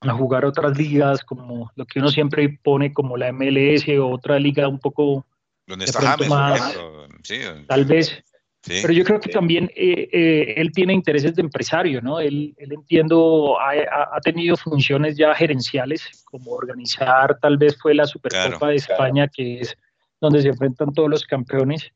[0.00, 4.38] a jugar otras ligas, como lo que uno siempre pone como la MLS o otra
[4.38, 5.26] liga un poco...
[5.66, 6.78] Donde está James, más,
[7.24, 7.40] sí.
[7.66, 8.22] Tal vez
[8.66, 12.20] pero yo creo que también eh, eh, él tiene intereses de empresario, ¿no?
[12.20, 18.68] Él, él entiendo, ha, tenido funciones ya gerenciales, como organizar, tal vez fue la Supercopa
[18.68, 19.76] de España, que es
[20.20, 21.92] donde se enfrentan todos los campeones,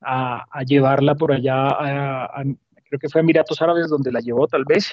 [0.00, 2.42] a, a llevarla por allá, a,
[2.84, 4.92] creo que fue a Emiratos Árabes donde la llevó, tal vez,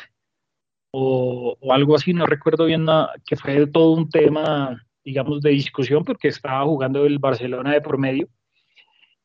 [0.91, 2.85] o, o algo así, no recuerdo bien,
[3.25, 7.97] que fue todo un tema, digamos, de discusión, porque estaba jugando el Barcelona de por
[7.97, 8.27] medio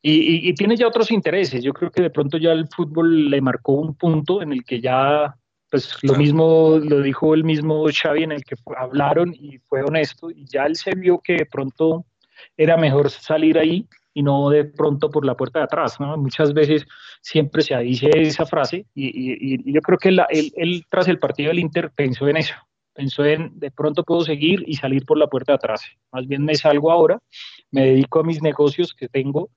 [0.01, 1.63] y, tiene ya otros intereses.
[1.63, 4.79] Yo creo que de pronto ya el fútbol le marcó un punto en el que
[4.79, 5.35] ya,
[5.69, 10.31] pues lo mismo lo dijo el mismo Xavi, en el que hablaron y fue honesto,
[10.31, 12.05] y ya él se vio que de pronto
[12.55, 15.99] era mejor salir ahí y no de pronto por la puerta de atrás.
[15.99, 16.15] ¿no?
[16.17, 16.85] Muchas veces
[17.21, 21.59] siempre se dice esa frase y, yo creo que él, él, tras el partido del
[21.59, 22.55] Inter pensó en eso,
[22.93, 25.83] pensó en de pronto puedo seguir y salir por la puerta de atrás.
[26.11, 27.19] Más bien me salgo ahora,
[27.71, 29.49] me dedico a mis negocios que tengo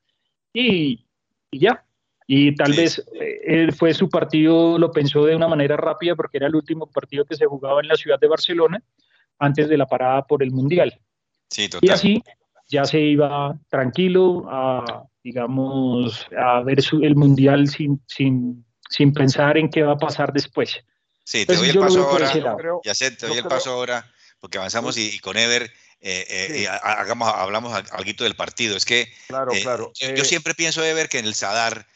[0.53, 1.07] y,
[1.51, 1.85] ya.
[2.27, 6.47] Y tal vez eh, fue su partido, lo pensó de una manera rápida porque era
[6.47, 8.83] el último partido que se jugaba en la ciudad de Barcelona
[9.39, 10.99] antes de la parada por el Mundial.
[11.51, 11.89] Sí, total.
[11.89, 12.23] Y así
[12.69, 19.69] ya se iba tranquilo a, digamos, a ver el Mundial sin, sin, sin pensar en
[19.69, 20.83] qué va a pasar después.
[21.25, 22.33] Sí, te doy el paso ahora.
[22.85, 24.07] Ya sé, te doy el paso ahora
[24.41, 25.71] porque avanzamos y, y con Ever
[26.03, 28.77] eh, eh, hagamos, hablamos algo del partido.
[28.77, 29.93] Es que claro, eh, claro.
[29.99, 31.87] Yo, siempre pienso de ver que en el Sadar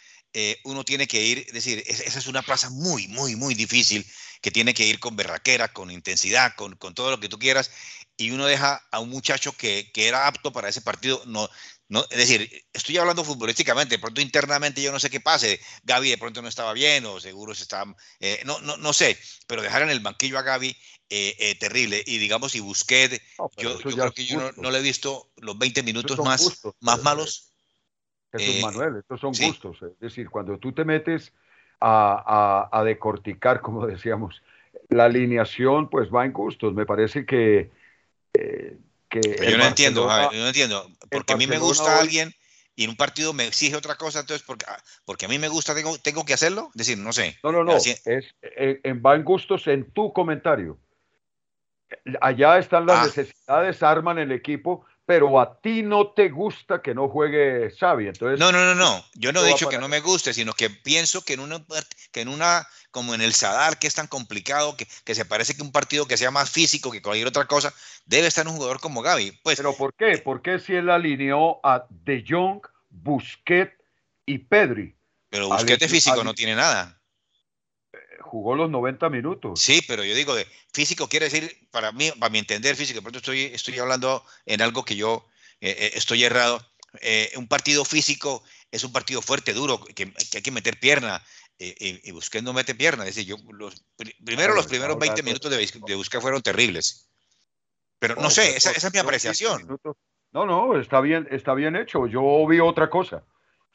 [0.64, 4.06] uno tiene que ir, es decir, esa es una plaza muy, muy, muy difícil,
[4.42, 7.70] que tiene que ir con berraquera, con intensidad, con, con todo lo que tú quieras,
[8.18, 11.48] y uno deja a un muchacho que, que, era apto para ese partido, no,
[11.88, 15.60] No, es decir, estoy hablando futbolísticamente, de pronto internamente yo no sé qué pase.
[15.84, 17.94] Gaby de pronto no estaba bien o seguro se estaba...
[18.18, 19.16] Eh, no, no, no sé,
[19.46, 20.76] pero dejar en el banquillo a Gaby,
[21.10, 22.02] eh, eh, terrible.
[22.06, 23.20] Y digamos, y Busquets,
[23.56, 27.52] yo, creo que yo no, le he visto los 20 minutos más, más malos.
[28.32, 29.78] Jesús Manuel, estos son gustos.
[29.82, 31.32] Es decir, cuando tú te metes
[31.80, 34.42] a, a, a, decorticar, como decíamos,
[34.88, 36.74] la alineación, pues va en gustos.
[36.74, 37.70] Me parece que
[39.10, 40.90] yo no entiendo, yo no entiendo.
[41.10, 42.34] Porque a mí me gusta alguien
[42.74, 45.48] y en un partido me exige otra cosa, entonces porque, ah, porque a mí me
[45.48, 46.68] gusta, tengo, tengo que hacerlo.
[46.74, 47.38] Es decir, no sé.
[47.42, 47.76] No, no, no.
[47.76, 50.78] Es, eh, en, van gustos en tu comentario.
[52.20, 53.06] Allá están las ah.
[53.06, 58.08] necesidades, arman el equipo, pero a ti no te gusta que no juegue Xavi.
[58.08, 59.04] Entonces, no, no, no, no.
[59.14, 61.64] Yo no he dicho que no me guste, sino que pienso que en una,
[62.10, 65.54] que en una como en el Sadar, que es tan complicado, que, que se parece
[65.54, 67.72] que un partido que sea más físico que cualquier otra cosa,
[68.04, 69.38] debe estar un jugador como Gaby.
[69.42, 70.18] Pues, pero ¿por qué?
[70.18, 73.74] ¿Por qué si él alineó a De Jong, Busquets
[74.24, 74.96] y Pedri?
[75.28, 76.95] Pero Busquets de físico no tiene nada
[78.26, 79.60] jugó los 90 minutos.
[79.60, 83.18] Sí, pero yo digo de físico quiere decir, para mí, para mi entender físico, pronto
[83.18, 85.26] estoy, estoy hablando en algo que yo
[85.60, 86.60] eh, eh, estoy errado.
[87.00, 91.22] Eh, un partido físico es un partido fuerte, duro, que, hay que meter pierna.
[91.58, 93.06] y, Busquets no mete pierna.
[93.06, 93.82] Es decir, yo, los,
[94.24, 97.08] primero los primeros 20 minutos de, de Busquets fueron terribles.
[97.98, 99.78] Pero no, sé, esa, esa, es mi apreciación.
[100.32, 102.06] No, no, está bien, está bien hecho.
[102.06, 103.24] Yo vi otra cosa.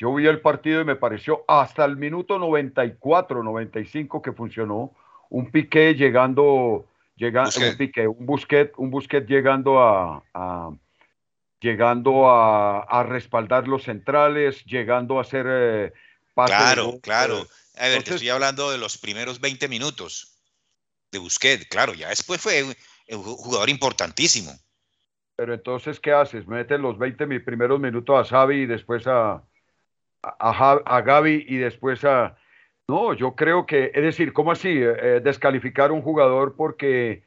[0.01, 4.95] Yo vi el partido y me pareció hasta el minuto 94, 95 que funcionó.
[5.29, 10.75] Un piqué llegando, llegando un piqué, un busquet, un busquet llegando a,
[11.59, 15.93] llegando a, respaldar los centrales, llegando a hacer eh,
[16.33, 17.47] Claro, claro.
[17.77, 20.35] A ver, te estoy hablando de los primeros 20 minutos
[21.11, 22.73] de Busquets, claro, ya después fue un
[23.21, 24.51] jugador importantísimo.
[25.35, 26.47] Pero entonces, ¿qué haces?
[26.47, 29.43] Metes los 20 primeros minutos a Xavi y después a,
[30.23, 32.37] a, a Gaby y después a...
[32.87, 34.69] No, yo creo que, es decir, ¿cómo así?
[34.69, 37.23] Eh, eh, descalificar a un jugador porque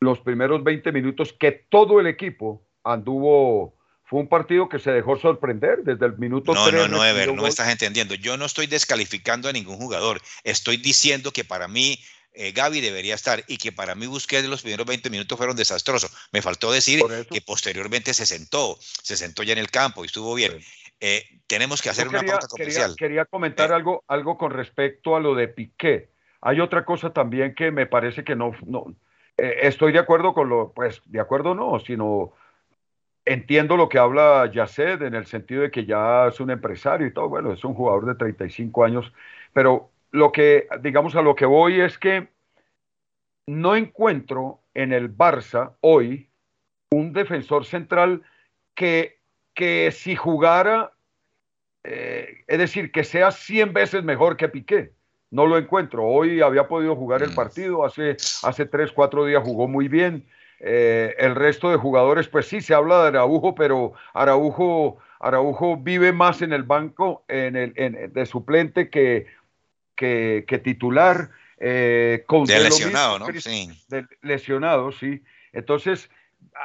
[0.00, 5.18] los primeros 20 minutos que todo el equipo anduvo, fue un partido que se dejó
[5.18, 8.14] sorprender desde el minuto no, No, no, Ever, no me estás entendiendo.
[8.14, 10.20] Yo no estoy descalificando a ningún jugador.
[10.44, 11.98] Estoy diciendo que para mí
[12.34, 16.10] eh, Gaby debería estar y que para mí Busquets los primeros 20 minutos fueron desastrosos.
[16.30, 20.34] Me faltó decir que posteriormente se sentó, se sentó ya en el campo y estuvo
[20.34, 20.62] bien.
[21.04, 22.94] Eh, tenemos que hacer una pauta comercial.
[22.96, 23.74] Quería, comentar eh.
[23.74, 26.10] algo, algo con respecto a lo de Piqué.
[26.40, 28.94] Hay otra cosa también que me parece que no, no
[29.36, 32.34] eh, estoy de acuerdo con lo, pues de acuerdo no, sino
[33.24, 37.12] entiendo lo que habla Yaced en el sentido de que ya es un empresario y
[37.12, 39.12] todo, bueno, es un jugador de 35 años,
[39.52, 42.28] pero lo que, digamos, a lo que voy es que
[43.48, 46.30] no encuentro en el Barça hoy
[46.92, 48.22] un defensor central
[48.76, 49.21] que
[49.54, 50.92] que si jugara,
[51.84, 54.92] eh, es decir, que sea 100 veces mejor que Piqué.
[55.30, 56.04] No lo encuentro.
[56.04, 57.34] Hoy había podido jugar el mm.
[57.34, 60.26] partido, hace, hace 3, 4 días jugó muy bien.
[60.60, 66.12] Eh, el resto de jugadores, pues sí, se habla de Araujo, pero Araujo, Araujo vive
[66.12, 69.26] más en el banco en el, en, de suplente que,
[69.96, 71.30] que, titular.
[71.58, 73.26] Eh, con de lesionado, ¿no?
[73.40, 73.70] Sí.
[73.88, 75.22] De lesionado, sí.
[75.52, 76.10] Entonces,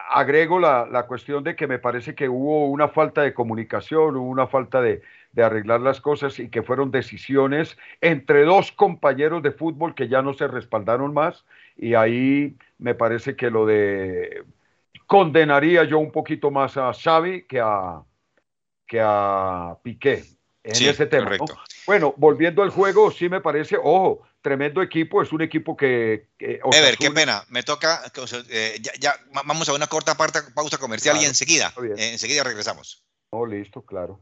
[0.10, 4.48] agrego la, cuestión de que me parece que hubo una falta de comunicación, hubo una
[4.48, 5.02] falta de,
[5.38, 10.34] arreglar las cosas y que fueron decisiones entre dos compañeros de fútbol que ya no
[10.34, 11.46] se respaldaron más.
[11.78, 14.44] Y ahí me parece que lo de
[15.06, 18.02] condenaría yo un poquito más a Xavi que a,
[18.88, 20.37] que a Piqué
[20.68, 21.38] en ese tema.
[21.86, 26.30] Bueno, volviendo al juego, sí me parece, ojo, tremendo equipo, es un equipo que...
[26.40, 28.04] Ever, qué pena, me toca,
[28.50, 33.04] eh, ya, vamos a una corta pausa comercial y enseguida, eh, enseguida regresamos.
[33.30, 34.22] Oh, listo, claro.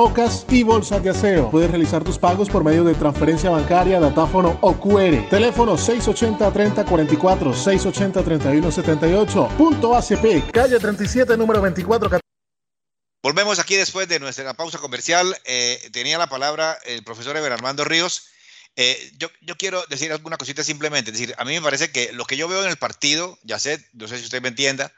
[0.01, 1.51] tapabocas y bolsas de aseo.
[1.51, 5.29] Puedes realizar tus pagos por medio de transferencia bancaria, datáfono o QR.
[5.29, 9.57] Teléfono 680-3044, 680-3178.
[9.57, 12.19] Punto ACP, calle 37, número 24.
[13.21, 15.37] Volvemos aquí después de nuestra pausa comercial.
[15.45, 18.29] Eh, tenía la palabra el profesor Eber Armando Ríos.
[18.75, 21.11] Eh, yo, yo, quiero decir alguna cosita simplemente.
[21.11, 23.59] Es decir, a mí me parece que lo que yo veo en el partido, ya
[23.59, 24.91] sé, no sé si usted me entienda,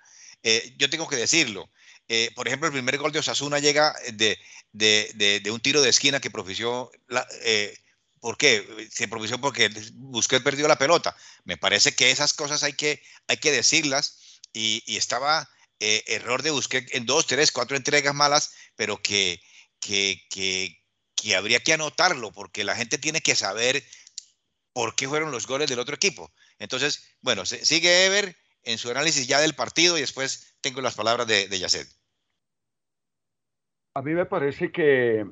[0.43, 1.69] eh, yo tengo que decirlo.
[2.07, 4.37] Eh, por ejemplo, el primer gol de Osasuna llega de,
[4.74, 6.91] de, de, un tiro de esquina que propició.
[7.07, 7.26] La,
[8.19, 8.88] ¿Por qué?
[8.91, 11.15] Se propició porque Busquets perdió la pelota.
[11.43, 15.49] Me parece que esas cosas hay que, hay que decirlas y, y estaba
[15.80, 19.41] error de Busquets en dos, tres, cuatro entregas malas, pero que,
[19.84, 20.80] que,
[21.15, 23.84] que, habría que anotarlo porque la gente tiene que saber
[24.74, 26.34] por qué fueron los goles del otro equipo.
[26.59, 31.28] Entonces, bueno, sigue Ever en su análisis ya del partido y después tengo las palabras
[31.28, 31.88] de, de.
[33.95, 35.25] A mí me parece que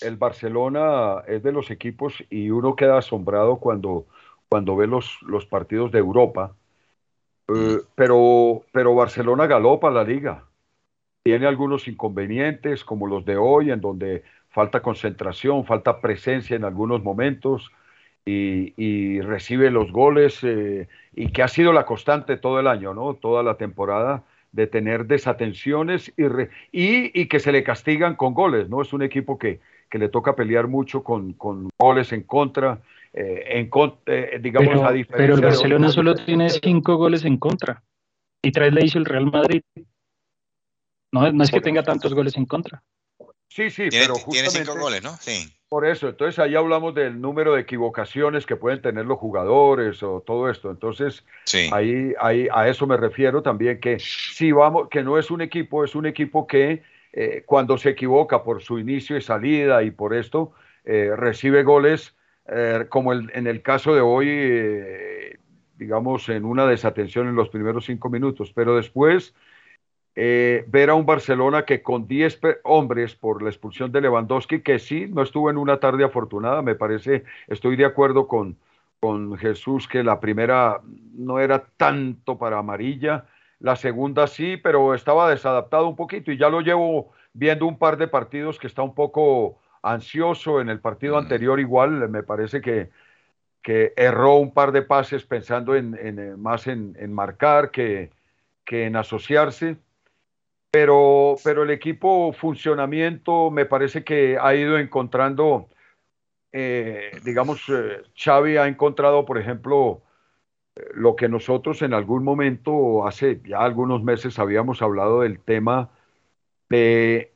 [0.00, 4.06] el Barcelona es de los equipos y uno queda asombrado cuando,
[4.48, 6.56] cuando ve los, los partidos de Europa.
[7.48, 10.46] Eh, pero, pero Barcelona galopa la liga.
[11.22, 17.02] Tiene algunos inconvenientes como los de hoy, en donde falta concentración, falta presencia en algunos
[17.02, 17.70] momentos
[18.24, 23.14] y, recibe los goles eh, y que ha sido la constante todo el año, ¿no?
[23.14, 28.82] Toda la temporada de tener desatenciones y, y, que se le castigan con goles, ¿no?
[28.82, 32.80] Es un equipo que, que le toca pelear mucho con, con goles en contra,
[33.12, 33.70] eh, en,
[34.06, 37.82] eh, digamos, pero, a diferencia Pero el Barcelona solo tiene cinco goles en contra
[38.42, 39.62] y tres le hizo el Real Madrid.
[41.12, 42.82] No, no es que tenga tantos goles en contra.
[43.50, 45.16] Sí, sí, pero Tiene cinco goles, ¿no?
[45.16, 45.52] Sí.
[45.68, 50.20] Por eso, entonces ahí hablamos del número de equivocaciones que pueden tener los jugadores o
[50.24, 50.70] todo esto.
[50.70, 51.24] Entonces,
[51.72, 55.84] ahí, ahí a eso me refiero también que si vamos, que no es un equipo,
[55.84, 56.82] es un equipo que
[57.12, 60.52] eh, cuando se equivoca por su inicio y salida y por esto,
[60.84, 62.14] eh, recibe goles
[62.48, 65.38] eh, como el, en el caso de hoy,
[65.76, 69.34] digamos, en una desatención en los primeros cinco minutos, pero después
[70.16, 74.78] eh, ver a un Barcelona que con 10 hombres por la expulsión de Lewandowski, que
[74.78, 78.56] sí, no estuvo en una tarde afortunada, me parece, estoy de acuerdo con,
[78.98, 80.80] con Jesús que la primera
[81.14, 83.26] no era tanto para amarilla,
[83.60, 87.96] la segunda sí, pero estaba desadaptado un poquito y ya lo llevo viendo un par
[87.96, 92.90] de partidos que está un poco ansioso, en el partido anterior igual, me parece que,
[93.62, 98.10] que erró un par de pases pensando en, en más en, en marcar que,
[98.64, 99.76] que en asociarse
[100.70, 105.68] pero, pero el equipo funcionamiento me parece que ha ido encontrando,
[106.52, 110.02] eh, digamos, eh, Xavi ha encontrado, por ejemplo,
[110.76, 115.90] eh, lo que nosotros en algún momento, hace ya algunos meses, habíamos hablado del tema
[116.68, 117.32] de,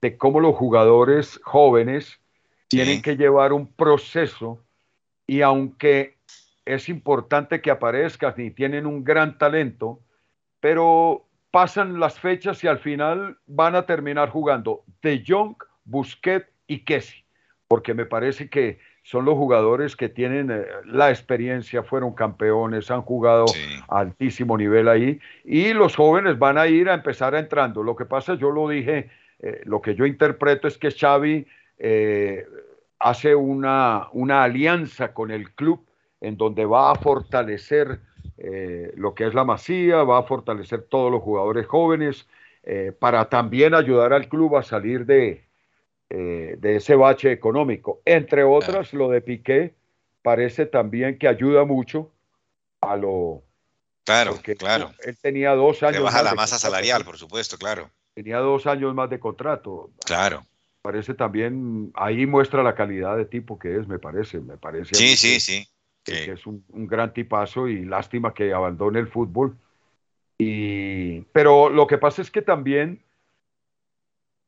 [0.00, 2.20] de cómo los jugadores jóvenes
[2.68, 4.60] tienen que llevar un proceso
[5.26, 6.16] y aunque
[6.64, 10.00] es importante que aparezcan y tienen un gran talento,
[10.60, 11.25] pero
[11.56, 15.54] pasan las fechas y al final van a terminar jugando De Jong,
[15.86, 17.24] Busquets y Kessi,
[17.66, 23.00] porque me parece que son los jugadores que tienen eh, la experiencia, fueron campeones, han
[23.00, 23.46] jugado
[23.88, 27.82] a altísimo nivel ahí y los jóvenes van a ir a empezar a entrando.
[27.82, 31.46] Lo que pasa, yo lo dije, eh, lo que yo interpreto es que Xavi
[31.78, 32.44] eh,
[32.98, 35.82] hace una, una alianza con el club
[36.20, 37.98] en donde va a fortalecer
[38.38, 42.26] eh, lo que es la masía, va a fortalecer todos los jugadores jóvenes
[42.62, 45.44] eh, para también ayudar al club a salir de,
[46.10, 48.00] eh, de ese bache económico.
[48.04, 49.74] Entre otras, lo de Piqué
[50.22, 52.10] parece también que ayuda mucho
[52.80, 53.42] a lo...
[54.04, 54.92] Claro, claro.
[55.04, 56.02] Él tenía dos años...
[56.02, 57.90] baja la masa salarial, por supuesto, claro.
[58.14, 59.90] Tenía dos años más de contrato.
[60.04, 60.46] Claro.
[60.82, 64.94] Parece también, ahí muestra la calidad de tipo que es, me parece, me parece.
[64.94, 65.68] Sí, sí, sí
[66.06, 69.56] que es un, gran tipazo y lástima que abandone el fútbol.
[70.38, 73.02] Y, pero lo que pasa es que también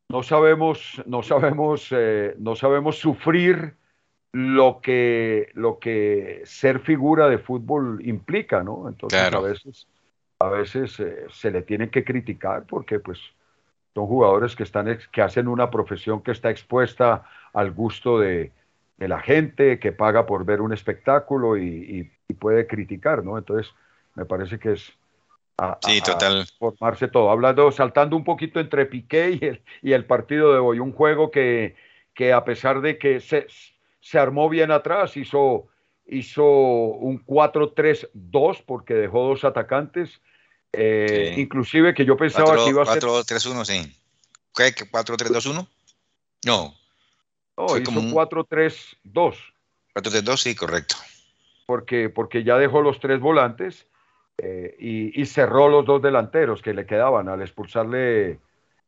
[0.09, 3.75] no sabemos, no sabemos, eh, no sabemos sufrir
[4.33, 8.89] lo que, lo que ser figura de fútbol implica, ¿no?
[8.89, 9.87] Entonces a veces,
[10.39, 13.19] a veces eh, se le tiene que criticar porque pues
[13.95, 18.53] son jugadores que están que hacen una profesión que está expuesta al gusto de,
[18.99, 23.37] de la gente que paga por ver un espectáculo y, puede criticar, ¿no?
[23.37, 23.73] Entonces,
[24.15, 24.93] me parece que es
[25.85, 26.47] sí, total.
[26.59, 27.31] formarse todo.
[27.31, 31.33] Hablando, saltando un poquito entre Piqué y el, y el partido de hoy, un juego
[31.33, 31.75] que,
[32.15, 33.49] que a pesar de que se,
[34.01, 35.67] se armó bien atrás, hizo,
[36.07, 40.21] hizo un 4-3-2 porque dejó dos atacantes,
[40.73, 43.03] eh, inclusive que yo pensaba que iba a ser...
[43.03, 43.97] 4-3-1, sí.
[44.55, 44.75] ¿Qué?
[44.75, 45.67] ¿4-3-2-1?
[46.45, 46.75] No.
[47.59, 49.35] No, hizo 4-3-2.
[49.95, 50.95] 4-3-2, sí, correcto.
[51.67, 53.87] Porque, porque ya dejó los tres volantes
[54.39, 57.29] eh, y, cerró los dos delanteros que le quedaban.
[57.29, 58.39] Al expulsarle,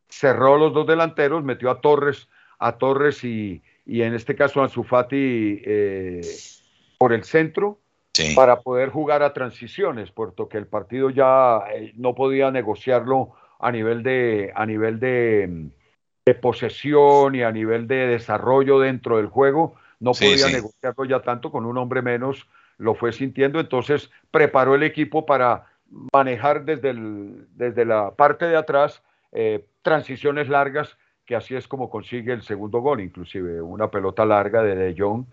[0.07, 5.61] cerró los dos delanteros, metió a Torres, a Torres y, en este caso a Zufati
[5.65, 6.21] eh,
[6.97, 7.77] por el centro
[8.35, 13.71] para poder jugar a transiciones, puesto que el partido ya eh, no podía negociarlo a
[13.71, 14.99] nivel de, a nivel
[16.25, 21.51] de, posesión y a nivel de desarrollo dentro del juego, no podía negociarlo ya tanto
[21.51, 22.47] con un hombre menos,
[22.77, 25.67] lo fue sintiendo, entonces preparó el equipo para
[26.13, 29.01] manejar desde, el, desde la parte de atrás
[29.31, 34.63] eh, transiciones largas, que así es como consigue el segundo gol, inclusive una pelota larga
[34.63, 35.25] de De Jong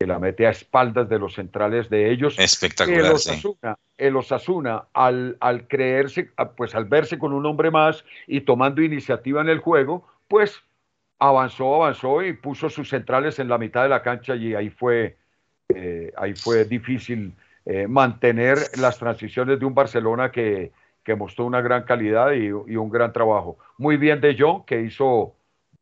[0.00, 2.38] que la mete a espaldas de los centrales de ellos.
[2.38, 3.00] Espectacular.
[3.00, 8.40] El Osasuna, el Osasuna al, al creerse, pues al verse con un hombre más y
[8.40, 10.62] tomando iniciativa en el juego, pues
[11.18, 15.16] avanzó, avanzó y puso sus centrales en la mitad de la cancha y ahí fue,
[15.68, 17.34] eh, ahí fue difícil
[17.66, 20.70] eh, mantener las transiciones de un Barcelona que,
[21.02, 23.58] que mostró una gran calidad y, y, un gran trabajo.
[23.76, 25.34] Muy bien de John, que hizo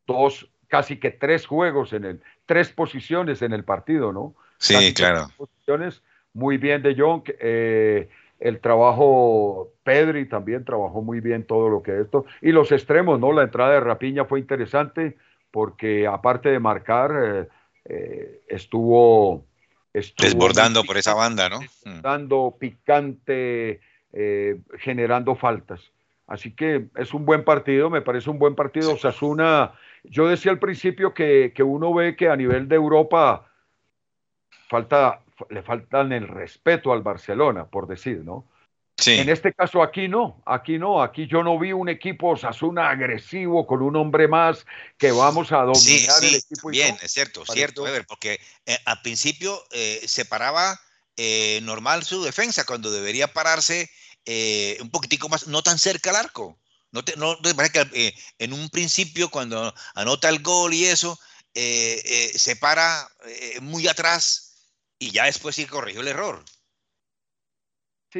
[0.07, 4.34] dos, casi que tres juegos en el, tres posiciones en el partido, ¿no?
[4.57, 5.28] Sí, claro.
[5.36, 6.03] Posiciones.
[6.32, 7.22] Muy bien de Jong.
[7.38, 8.09] Eh,
[8.40, 12.26] el trabajo, Pedri también trabajó muy bien todo lo que es esto.
[12.43, 13.32] Y los extremos, ¿no?
[13.32, 15.16] La entrada de Rapiña fue interesante
[15.51, 17.49] porque aparte de marcar, eh,
[17.86, 19.47] eh, estuvo,
[19.95, 21.61] Desbordando por esa banda, ¿no?
[21.86, 22.03] Mm.
[22.03, 23.80] Dando picante,
[24.78, 25.80] generando faltas.
[26.26, 28.93] Así que es un buen partido, me parece un buen partido.
[28.93, 29.72] Osasuna
[30.05, 33.47] yo decía al principio que, uno ve que a nivel de Europa
[34.68, 38.45] falta, le faltan el respeto al Barcelona, por decir, ¿no?
[38.99, 39.12] Sí.
[39.12, 43.66] En este caso aquí no, aquí no, aquí yo no vi un equipo Osasuna agresivo
[43.66, 44.66] con un hombre más
[44.99, 46.68] que vamos a dominar el equipo.
[46.68, 50.80] Bien, es cierto, cierto, Ever, porque eh, al principio eh, se paraba
[51.16, 53.88] eh, normal su defensa cuando debería pararse
[54.80, 56.59] un poquitico más, no tan cerca al arco.
[56.90, 61.18] ¿No te, no parece que eh, en un principio, cuando anota el gol y eso,
[61.55, 63.09] eh, eh, se para
[63.61, 64.55] muy atrás
[64.99, 66.42] y ya después sí corrigió el error?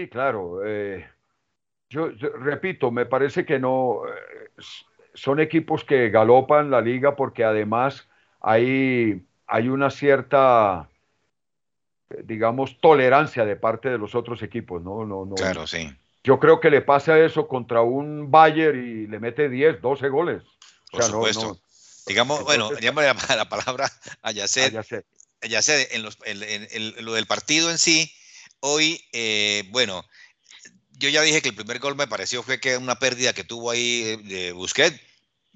[0.01, 0.61] Sí, claro.
[1.91, 2.09] Yo,
[2.41, 4.03] repito, me parece que no.
[5.15, 8.07] son equipos que galopan la liga porque además
[8.41, 10.89] hay, hay una cierta
[12.25, 15.05] digamos, tolerancia de parte de los otros equipos, ¿no?
[15.05, 15.91] no, no claro, sí.
[16.25, 20.43] Yo creo que le pasa eso contra un Bayern y le mete 10, 12 goles.
[20.91, 21.59] Por supuesto.
[22.07, 23.91] Digamos, bueno, llamo la, la, palabra
[24.23, 24.75] a Yacet.
[25.93, 28.13] en, los, en, lo del partido en sí,
[28.61, 30.05] hoy, eh, bueno,
[30.99, 33.71] yo ya dije que el primer gol me pareció fue que una pérdida que tuvo
[33.71, 35.01] ahí de Busquets,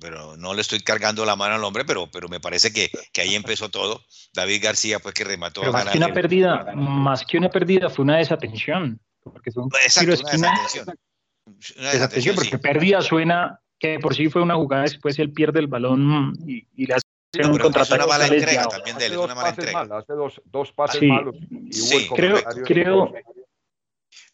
[0.00, 3.20] pero no le estoy cargando la mano al hombre, pero, pero me parece que, que
[3.20, 4.04] ahí empezó todo.
[4.34, 5.62] David García, pues que remató.
[5.72, 9.00] más que una pérdida, más que una pérdida fue una desatención.
[9.22, 12.34] Porque son Exacto, una desatención.
[12.34, 16.66] porque perdía suena que por sí fue una jugada, después él pierde el balón y,
[16.74, 17.06] y le hace
[17.40, 17.94] un contraataque.
[17.94, 19.80] una mala entrega también de él, una mala entrega.
[19.82, 21.34] hace dos, dos pases malos.
[21.70, 23.12] sí, creo, creo.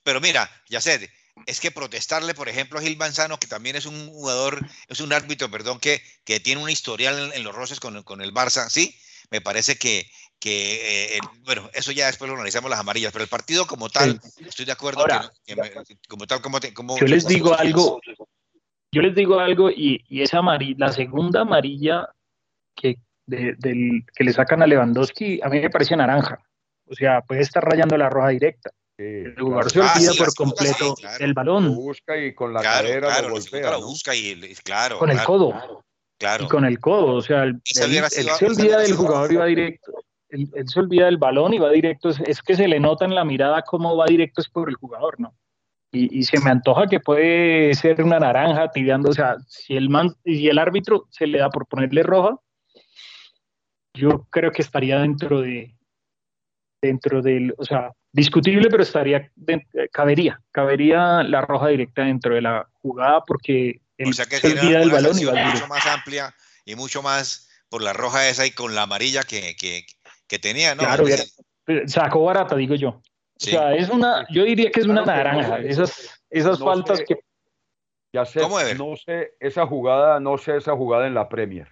[0.03, 1.11] Pero mira, ya sé,
[1.47, 5.13] es que protestarle, por ejemplo, a Gil Manzano, que también es un jugador, es un
[5.13, 8.95] árbitro, perdón, que, que tiene un historial en, los roces con, con, el Barça, ¿sí?
[9.31, 13.29] Me parece que, que eh, bueno, eso ya después lo analizamos las amarillas, pero el
[13.29, 15.05] partido como tal, estoy de acuerdo
[15.45, 15.57] que,
[16.09, 18.01] como tal, como, como yo les digo algo,
[18.91, 22.09] yo les digo algo y, y esa amarilla, la segunda amarilla
[22.81, 26.41] que, del, que le sacan a Lewandowski, a mí me parece naranja,
[26.87, 28.71] o sea, puede estar rayando la roja directa.
[28.97, 31.65] el jugador se olvida ah, por completo el balón.
[31.67, 33.73] Lo busca y con la cadera lo golpea.
[33.73, 34.99] Lo busca y, claro.
[34.99, 35.85] Con el codo.
[36.19, 36.45] Claro.
[36.45, 39.93] Y con el codo, o sea, él, se olvida del jugador y va directo
[40.31, 43.25] él, se olvida del balón y va directo, es, que se le nota en la
[43.25, 45.35] mirada cómo va directo es por el jugador, ¿no?
[45.91, 50.15] Y, se me antoja que puede ser una naranja tibiando, o sea, si el, man,
[50.23, 52.37] si el árbitro se le da por ponerle roja,
[53.99, 55.75] yo creo que estaría dentro de,
[56.81, 59.31] dentro del, o sea, discutible, pero estaría,
[59.93, 65.19] cabería, cabería la roja directa dentro de la jugada porque él se olvida del balón
[65.19, 66.35] y va mucho más amplia
[66.65, 69.85] y mucho más por la roja esa y con la amarilla que, que,
[70.27, 70.83] que tenía, ¿no?
[70.83, 71.05] Claro,
[71.87, 72.89] sacó barata, digo yo.
[72.91, 73.03] O
[73.37, 77.17] sea, es una, yo diría que es una naranja, esas, esas faltas que...
[78.11, 78.41] Ya sé,
[78.75, 81.69] no sé esa jugada, no sé esa jugada en la Premier.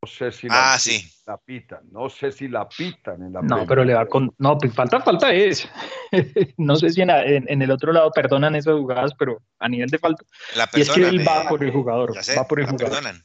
[0.00, 1.10] No sé si la, ah, sí.
[1.26, 4.32] la pitan, no sé si la pitan en la No, pero le va con.
[4.38, 5.68] No, pues falta, falta es.
[6.56, 9.98] no sé si en, en, el otro lado perdonan esas jugadas, pero a nivel de
[9.98, 10.22] falta.
[10.54, 12.14] La y es que él va por el jugador.
[12.16, 12.90] va por el jugador.
[12.90, 13.24] Perdonan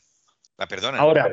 [0.57, 0.99] La perdonan.
[0.99, 1.32] Ahora,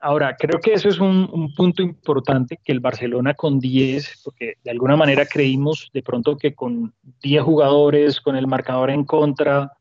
[0.00, 4.70] ahora creo que eso es un, punto importante que el Barcelona con 10, porque de
[4.70, 9.72] alguna manera creímos de pronto que con 10 jugadores, con el marcador en contra,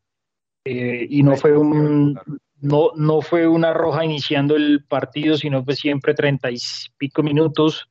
[0.64, 2.18] eh, y no fue un
[2.64, 6.56] no, no fue una roja iniciando el partido, sino fue siempre treinta y
[6.98, 7.90] pico minutos.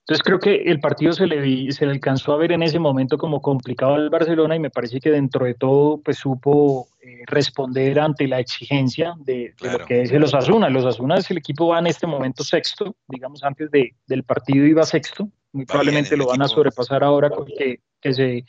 [0.00, 3.18] Entonces creo que el partido se le, se le alcanzó a ver en ese momento
[3.18, 7.98] como complicado al Barcelona y me parece que dentro de todo pues supo eh, responder
[7.98, 10.70] ante la exigencia de, lo que es el Osasuna.
[10.70, 14.64] Los Osasuna es el equipo va en este momento sexto, digamos antes de, del partido
[14.64, 18.44] iba sexto, muy probablemente lo van a sobrepasar ahora que, que, se,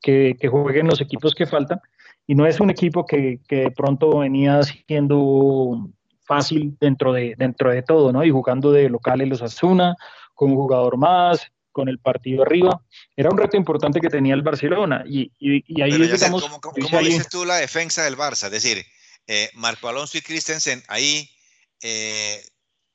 [0.00, 1.80] que, que jueguen los equipos que faltan
[2.26, 5.90] y no es un equipo que, que de pronto venía siendo
[6.24, 8.24] fácil dentro de, dentro de todo, ¿no?
[8.24, 9.94] Y jugando de local en los Asuna,
[10.34, 12.80] con un jugador más, con el partido arriba.
[13.16, 15.04] Era un reto importante que tenía el Barcelona.
[15.06, 18.46] Y, y, ahí digamos, ¿Cómo, cómo, dices tú la defensa del Barça?
[18.46, 18.84] Es decir,
[19.26, 21.28] eh, Marco Alonso y Christensen ahí
[21.82, 22.40] eh,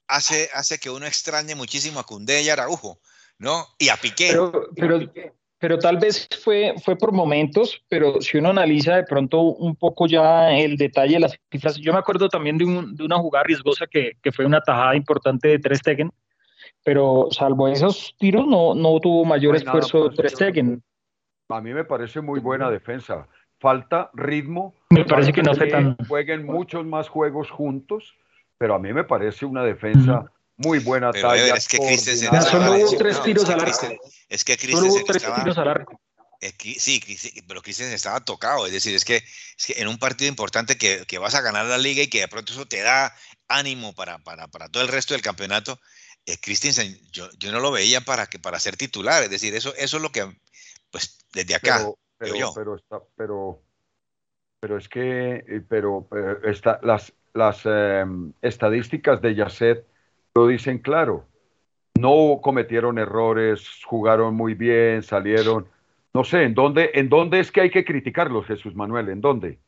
[0.08, 3.00] hace, hace que uno extrañe muchísimo a Cundé y a Araujo,
[3.38, 3.68] ¿no?
[3.78, 4.30] Y a Piqué.
[4.30, 5.00] pero, pero
[5.80, 10.52] tal vez fue, fue por momentos, pero si uno analiza de pronto un poco ya
[10.52, 13.86] el detalle de las cifras, yo me acuerdo también de, un, de una jugada riesgosa
[13.86, 16.12] que, que, fue una tajada importante de Ter Stegen,
[16.84, 20.82] pero salvo esos tiros no, no tuvo mayor esfuerzo Ter Stegen.
[21.50, 23.28] A mí me parece muy buena defensa.
[23.60, 24.74] Falta ritmo.
[24.92, 25.98] Me parece que no fue tan...
[26.08, 28.16] Jueguen muchos más juegos juntos,
[28.58, 31.56] pero a mí me parece una defensa muy buena talla.
[31.56, 33.88] es que Christensen Solo hubo tres tiros al arco.
[34.28, 36.02] Es que Christensen tres tiros al arco.
[36.78, 37.02] Sí,
[37.48, 38.66] pero Christensen estaba tocado.
[38.66, 41.66] Es decir, es que, es que en un partido importante que, que, vas a ganar
[41.66, 43.16] la liga y que de pronto eso te da
[43.48, 45.80] ánimo para, para, para todo el resto del campeonato,
[46.26, 49.24] eh, Christensen yo, yo no lo veía para, que, para ser titular.
[49.24, 50.30] Es decir, eso, eso es lo que,
[50.92, 51.78] pues, desde acá.
[51.78, 53.62] Pero, pero, pero, está, pero,
[54.60, 56.06] pero es que, eh, pero,
[56.44, 58.04] está, las, las eh,
[58.42, 59.89] estadísticas de Yasset
[60.36, 61.28] lo dicen claro.
[62.00, 65.68] No cometieron errores, jugaron muy bien, salieron.
[66.14, 69.10] No sé, ¿en dónde, ¿en dónde es que hay que criticarlos, Jesús Manuel?
[69.10, 69.60] ¿En dónde?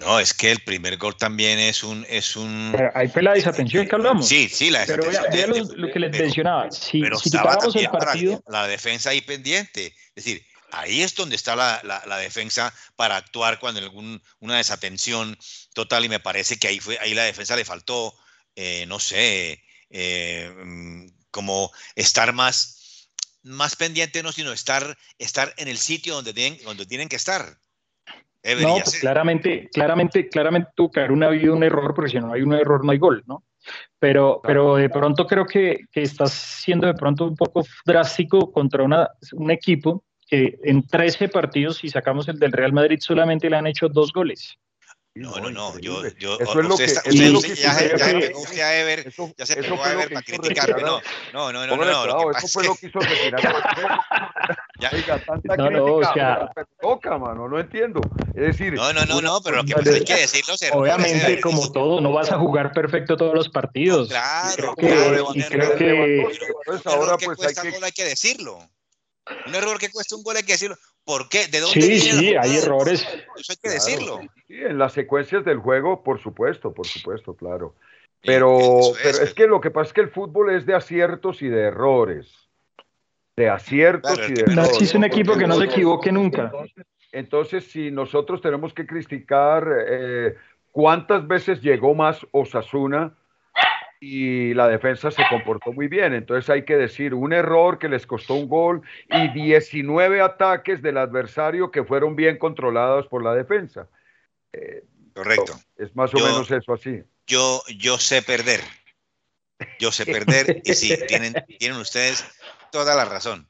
[0.00, 2.04] No, es que el primer gol también es un...
[2.08, 4.26] Es un ahí fue la desatención que hablamos.
[4.26, 5.14] Sí, sí, la desatención.
[5.30, 6.70] Pero vea, lo, que les mencionaba.
[6.70, 8.42] Si, si el partido...
[8.48, 9.94] La defensa ahí pendiente.
[10.16, 15.38] Es decir, ahí es donde está la, la, defensa para actuar cuando algún, una desatención
[15.72, 18.14] total y me parece que ahí, fue, ahí la defensa le faltó,
[18.56, 23.10] eh, no sé, eh, mm, como estar más,
[23.42, 27.58] más pendiente, no, sino estar, estar en el sitio donde tienen, donde tienen que estar.
[28.60, 32.32] no, pues claramente, claramente, claramente tuvo que haber un, habido un error, porque si no
[32.32, 33.44] hay un error no hay gol, ¿no?
[33.98, 38.82] Pero, pero de pronto creo que, que estás siendo de pronto un poco drástico contra
[38.82, 43.56] una, un equipo que en 13 partidos, si sacamos el del Real Madrid, solamente le
[43.56, 44.58] han hecho dos goles.
[45.16, 48.80] No, no, no, yo, yo, eso es lo que, usted, ya, se pegó usted a
[48.80, 51.00] Ever, ya se pegó a Ever para criticarme, no,
[51.32, 53.40] no, no, no, no, que eso fue lo que hizo retirar.
[54.80, 56.50] ya, Oiga, tanta no, no, o sea,
[56.80, 58.00] toca, mano, no entiendo,
[58.34, 58.72] es decir.
[58.72, 60.94] No, no, no, no, pero lo que pasa es que decir los errores.
[60.94, 64.08] Obviamente, como todo, no vas a jugar perfecto todos los partidos.
[64.08, 66.26] Claro, claro, y creo que,
[66.86, 67.38] ahora pues
[67.80, 68.58] hay que decirlo.
[69.46, 70.76] Un error que cuesta un gol hay que decirlo.
[71.04, 71.46] ¿Por qué?
[71.48, 73.06] ¿De dónde Sí, sí, hay errores.
[73.36, 74.20] Eso hay que decirlo.
[74.46, 77.74] Sí, en las secuencias del juego, por supuesto, por supuesto, claro.
[78.22, 81.48] Pero, pero es que lo que pasa es que el fútbol es de aciertos y
[81.48, 82.32] de errores.
[83.36, 84.80] De aciertos y de errores.
[84.80, 86.50] es un equipo que no se equivoque nunca.
[87.12, 90.34] Entonces, si nosotros tenemos que criticar eh,
[90.72, 93.14] cuántas veces llegó más Osasuna
[94.04, 96.12] y la defensa se comportó muy bien.
[96.12, 100.98] Entonces hay que decir, un error que les costó un gol y 19 ataques del
[100.98, 103.88] adversario que fueron bien controlados por la defensa.
[104.52, 104.84] Eh,
[105.14, 105.58] Correcto.
[105.76, 107.02] Es más o menos eso así.
[107.26, 108.60] Yo, yo sé perder.
[109.78, 112.24] Yo sé perder y sí, tienen, tienen ustedes
[112.70, 113.48] toda la razón.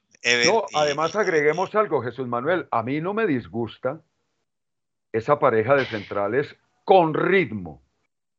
[0.75, 2.69] además agreguemos algo, Jesús Manuel.
[2.71, 4.01] A mí no me disgusta
[5.13, 7.83] esa pareja de centrales con ritmo.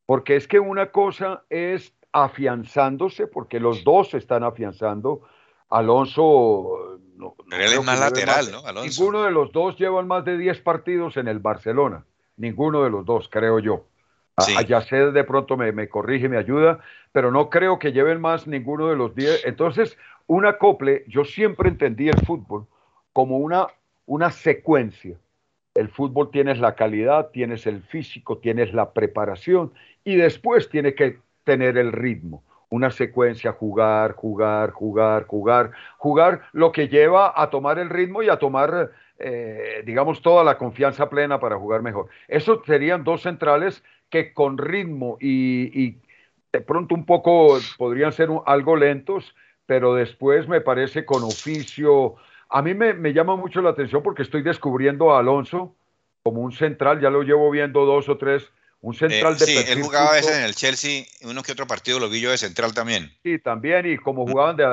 [0.06, 5.22] Porque es que una cosa es afianzándose, porque los dos se están afianzando.
[5.70, 6.98] Alonso.
[7.18, 8.60] No, Pero él es más lateral, ¿no?
[8.66, 8.90] Alonso.
[8.90, 12.06] Ninguno de los dos llevan más de 10 partidos en el Barcelona.
[12.38, 13.84] Ninguno de los dos, creo yo.
[14.38, 14.56] Sí.
[14.56, 16.80] A, de pronto me, me, corrige, me ayuda,
[17.12, 19.46] pero no creo que lleven más ninguno de los 10.
[19.46, 19.98] Entonces,
[20.28, 22.66] un acople, yo siempre entendí el fútbol
[23.12, 23.68] como una,
[24.06, 25.18] una secuencia.
[25.74, 29.74] El fútbol tienes la calidad, tienes el físico, tienes la preparación
[30.06, 36.74] y después tiene que tener el ritmo, una secuencia, jugar, jugar, jugar, jugar, jugar, lo
[36.74, 41.40] que lleva a tomar el ritmo y a tomar, eh, digamos, toda la confianza plena
[41.40, 42.10] para jugar mejor.
[42.28, 45.98] Esos serían dos centrales que con ritmo y,
[46.52, 49.36] de pronto un poco podrían ser algo lentos,
[49.66, 52.16] pero después me parece con oficio.
[52.50, 55.76] A mí me, me llama mucho la atención porque estoy descubriendo a Alonso
[56.24, 58.52] como un central, ya lo llevo viendo dos o tres
[58.86, 61.66] un central eh, de Sí, él jugaba a veces en el Chelsea, uno que otro
[61.66, 63.12] partido lo vi yo de central también.
[63.24, 64.66] Sí, también, y como jugaban de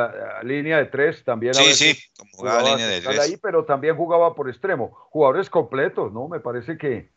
[0.43, 1.55] línea de tres, también.
[1.55, 3.19] Sí, sí, como jugaba, línea de tres.
[3.19, 4.93] Ahí, pero también jugaba por extremo.
[5.11, 6.29] Jugadores completos, ¿no?
[6.29, 7.09] Me parece que,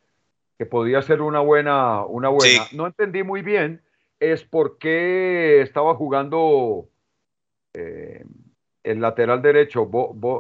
[0.57, 2.05] que podía ser una buena.
[2.05, 2.65] Una buena.
[2.71, 3.83] No entendí muy bien,
[4.21, 6.87] es por qué estaba jugando
[7.73, 8.23] eh,
[8.83, 9.91] el lateral derecho.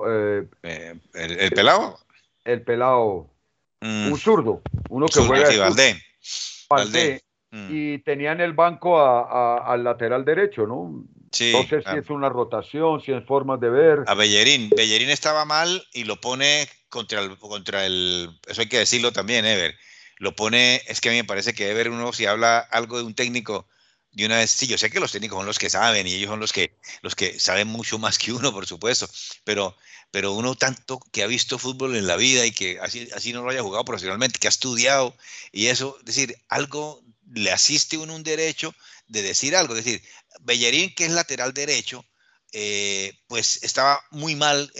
[0.07, 1.99] Eh, el, pelado?
[2.45, 3.29] El pelado.
[3.81, 4.13] Mm.
[4.13, 5.69] Un zurdo, uno que juega.
[6.69, 7.21] Valdé.
[7.51, 7.67] Mm.
[7.71, 11.05] y tenía en el banco al lateral derecho, ¿no?
[11.31, 13.99] Sí, no sé si es una rotación, si es formas de ver.
[14.07, 14.69] A Bellerín.
[14.75, 18.29] Bellerín estaba mal y lo pone contra el, contra el.
[18.47, 19.75] Eso hay que decirlo también, Ever.
[20.17, 20.81] Lo pone.
[20.87, 23.67] Es que a mí me parece que Ever, uno, si habla algo de un técnico,
[24.15, 24.49] de una vez.
[24.49, 26.75] Sí, yo sé que los técnicos son los que saben y ellos son los que,
[27.01, 29.07] los que saben mucho más que uno, por supuesto.
[29.43, 29.75] Pero
[30.11, 33.41] pero uno tanto que ha visto fútbol en la vida y que así, así no
[33.41, 35.13] lo haya jugado profesionalmente, que ha estudiado
[35.51, 37.03] y eso, es decir, algo
[37.33, 38.73] le asiste uno un derecho
[39.07, 40.01] de decir algo, es decir,
[40.41, 42.05] Bellerín, que es lateral derecho,
[42.53, 44.71] eh, pues estaba muy mal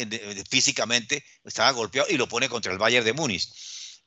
[0.50, 3.50] físicamente, estaba golpeado y lo pone contra el Bayern de Múnich.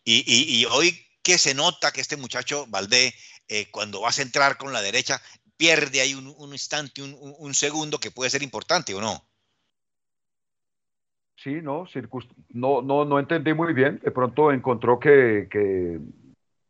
[0.05, 3.15] Y, hoy que se nota que este muchacho Valdé,
[3.49, 5.21] eh, cuando va a centrar con la derecha,
[5.57, 9.29] pierde ahí un, instante, un segundo que puede ser importante o no.
[11.43, 11.87] Sí, no,
[12.51, 14.01] no, no, no entendí muy bien.
[14.03, 16.01] De pronto encontró que, que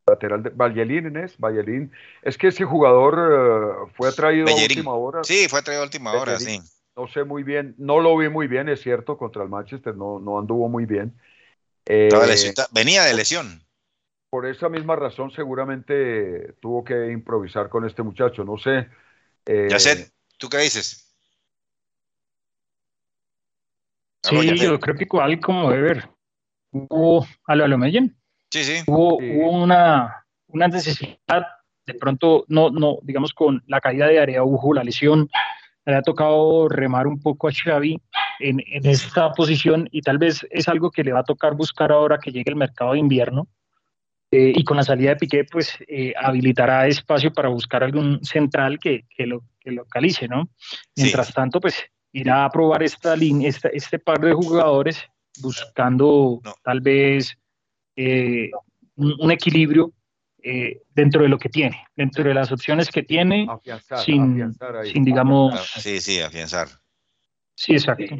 [0.06, 1.88] lateral de Valladolid es, Valladolid.
[2.22, 5.24] Es que ese jugador eh, fue atraído a última hora.
[5.24, 6.60] Sí, fue atraído a última hora, sí.
[6.96, 10.18] No sé muy bien, no lo vi muy bien, es cierto, contra el Manchester, no,
[10.18, 11.14] no anduvo muy bien.
[11.86, 12.08] Eh,
[12.72, 13.62] venía de lesión.
[14.30, 18.88] Por esa misma razón, seguramente tuvo que improvisar con este muchacho, no sé.
[19.46, 21.08] ya sé, eh, ¿tú qué dices?
[24.22, 26.08] Sí, yo creo que igual como ver
[26.72, 27.90] hubo a lo, a
[28.50, 28.82] Sí, sí.
[28.86, 31.46] Hubo, una, una, necesidad,
[31.86, 35.28] de pronto, no, no, digamos, con la caída de Araujo, la lesión,
[35.84, 38.00] le ha tocado remar un poco a Xavi
[38.40, 41.92] en, en, esta posición y tal vez es algo que le va a tocar buscar
[41.92, 43.48] ahora que llegue el mercado de invierno.
[44.30, 48.78] Eh, y con la salida de Piqué, pues eh, habilitará espacio para buscar algún central
[48.78, 50.50] que, que, lo, que localice, ¿no?
[50.96, 51.76] Mientras tanto, pues
[52.12, 55.02] irá a probar esta línea, este par de jugadores
[55.40, 57.36] buscando tal vez
[57.96, 58.50] eh,
[58.96, 59.92] un, equilibrio
[60.42, 63.46] eh, dentro de lo que tiene, dentro de las opciones que tiene,
[64.04, 64.54] sin,
[64.84, 65.70] sin, digamos...
[65.78, 66.68] Sí, sí, afianzar.
[67.54, 68.14] Sí, exacto.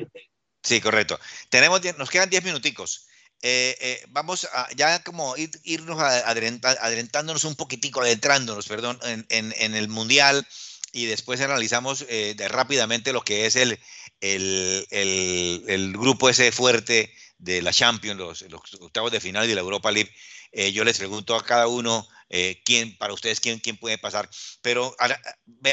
[0.62, 1.18] Sí, correcto.
[1.48, 3.06] Tenemos, nos quedan 10 minuticos.
[3.40, 10.46] Eh, vamos a ya como irnos adelantándonos un poquitico, adentrándonos, perdón, en, el Mundial
[10.92, 13.78] y después analizamos eh, rápidamente lo que es el,
[14.20, 20.12] el, grupo ese fuerte de la Champions, los, octavos de final de la Europa League.
[20.52, 24.28] Eh, yo les pregunto a cada uno eh, quién, para ustedes, quién, quién puede pasar.
[24.62, 24.94] Pero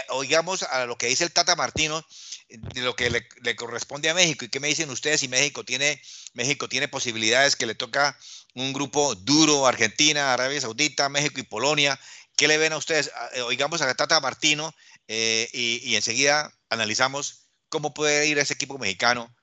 [0.09, 2.05] oigamos a lo que dice el Tata Martino,
[2.49, 4.45] de lo que le, corresponde a México.
[4.45, 6.01] ¿Y qué me dicen ustedes si México tiene,
[6.33, 8.17] México tiene posibilidades que le toca
[8.53, 11.99] un grupo duro, Argentina, Arabia Saudita, México y Polonia?
[12.35, 13.11] ¿Qué le ven a ustedes?
[13.45, 14.73] Oigamos a Tata Martino
[15.07, 19.33] eh, y, enseguida analizamos cómo puede ir ese equipo mexicano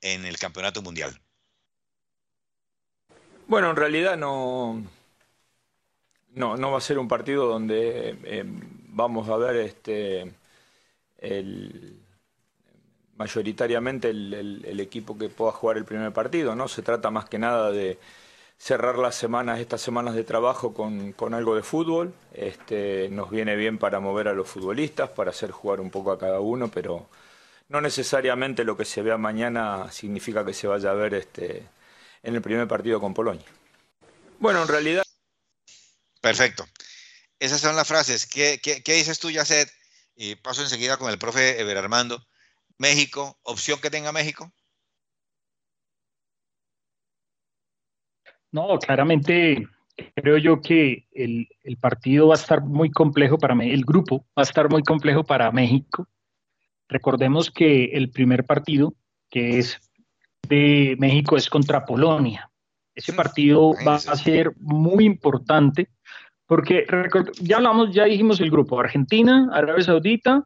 [0.00, 1.20] en el campeonato mundial.
[3.50, 4.80] Bueno, en realidad no,
[6.34, 10.32] no, va a ser un partido donde eh, vamos a ver este,
[13.16, 16.68] mayoritariamente el, equipo que pueda jugar el primer partido, ¿no?
[16.68, 17.98] Se trata más que nada de
[18.56, 22.14] cerrar las semanas, estas semanas de trabajo con, algo de fútbol.
[22.32, 26.18] Este, nos viene bien para mover a los futbolistas, para hacer jugar un poco a
[26.20, 27.08] cada uno, pero
[27.68, 31.64] no necesariamente lo que se vea mañana significa que se vaya a ver este,
[32.22, 33.44] en el primer partido con Polonia.
[34.38, 35.02] Bueno, en realidad...
[36.20, 36.66] Perfecto.
[37.38, 38.26] Esas son las frases.
[38.26, 39.70] ¿Qué, qué, dices tú, Yacet?
[40.16, 42.26] Y paso enseguida con el profe Ever Armando.
[42.76, 44.52] México, opción que tenga México.
[48.52, 49.66] No, claramente
[50.14, 51.48] creo yo que el,
[51.80, 55.24] partido va a estar muy complejo para mí, el grupo va a estar muy complejo
[55.24, 56.08] para México.
[56.88, 58.94] Recordemos que el primer partido,
[59.30, 59.78] que es
[60.48, 62.50] de México, es contra Polonia.
[62.94, 65.88] Ese partido va a ser muy importante
[66.46, 66.84] porque
[67.40, 70.44] ya hablamos, ya dijimos el grupo, Argentina, Arabia Saudita,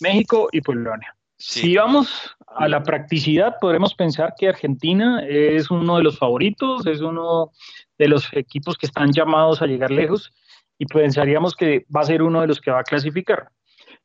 [0.00, 1.14] México y Polonia.
[1.36, 7.00] Si vamos a la practicidad, podremos pensar que Argentina es uno de los favoritos, es
[7.00, 7.50] uno
[7.98, 10.32] de los equipos que están llamados a llegar lejos
[10.78, 13.48] y pensaríamos que va a ser uno de los que va a clasificar.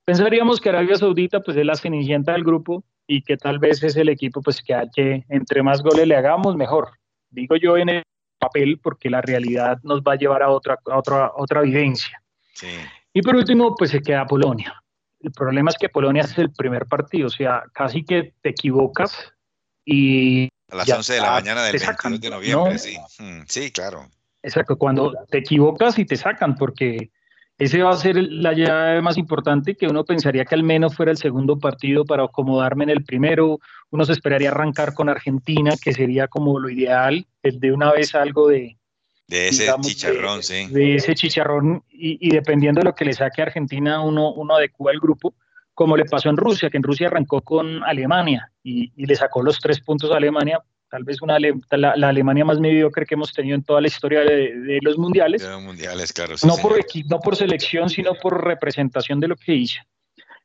[0.04, 3.96] Pensaríamos que Arabia Saudita pues es la cenicienta del grupo y que tal vez es
[3.96, 6.92] el equipo pues que, que entre más goles le hagamos mejor.
[7.30, 8.04] Digo yo en el
[8.38, 12.22] papel porque la realidad nos va a llevar a otra, otra, otra vivencia.
[13.14, 14.84] Y por último pues se queda Polonia.
[15.20, 19.34] El problema es que Polonia es el primer partido, o sea, casi que te equivocas
[19.84, 20.50] y...
[20.70, 22.98] A las 11 de la mañana del 22 de noviembre, sí.
[23.20, 24.10] Mm, sí, claro.
[24.44, 27.10] Exacto, cuando te equivocas y te sacan, porque
[27.58, 31.12] ese va a ser la llave más importante que uno pensaría que al menos fuera
[31.12, 33.60] el segundo partido para acomodarme en el primero.
[33.90, 38.14] Uno se esperaría arrancar con Argentina, que sería como lo ideal, el de una vez
[38.14, 38.78] algo de...
[39.28, 40.68] De ese chicharrón, sí.
[40.68, 44.94] De ese chicharrón, y, dependiendo de lo que le saque a Argentina, uno, uno adecua
[44.94, 45.34] el grupo,
[45.74, 49.44] como le pasó en Rusia, que en Rusia arrancó con Alemania y, y le sacó
[49.44, 53.56] los tres puntos a Alemania, tal vez una la, Alemania más mediocre que hemos tenido
[53.56, 55.42] en toda la historia de, los mundiales.
[55.42, 56.36] De los mundiales, claro.
[56.44, 56.78] no, por
[57.10, 59.82] no por selección, sino por representación de lo que hizo.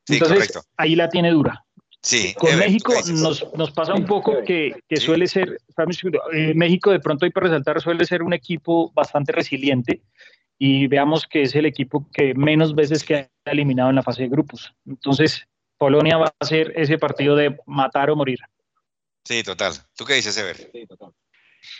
[0.07, 1.63] Entonces, ahí la tiene dura.
[2.01, 5.57] Sí, Con México nos, nos, pasa un poco que, que suele ser,
[6.33, 10.01] eh, México de pronto hay para resaltar, suele ser un equipo bastante resiliente
[10.59, 14.29] y veamos que es el equipo que menos veces queda eliminado en la fase de
[14.29, 14.73] grupos.
[14.85, 18.39] Entonces, Polonia va a ser ese partido de matar o morir.
[19.23, 19.73] Sí, total.
[19.95, 20.55] ¿Tú qué dices, Ever?
[20.55, 21.13] Sí, total.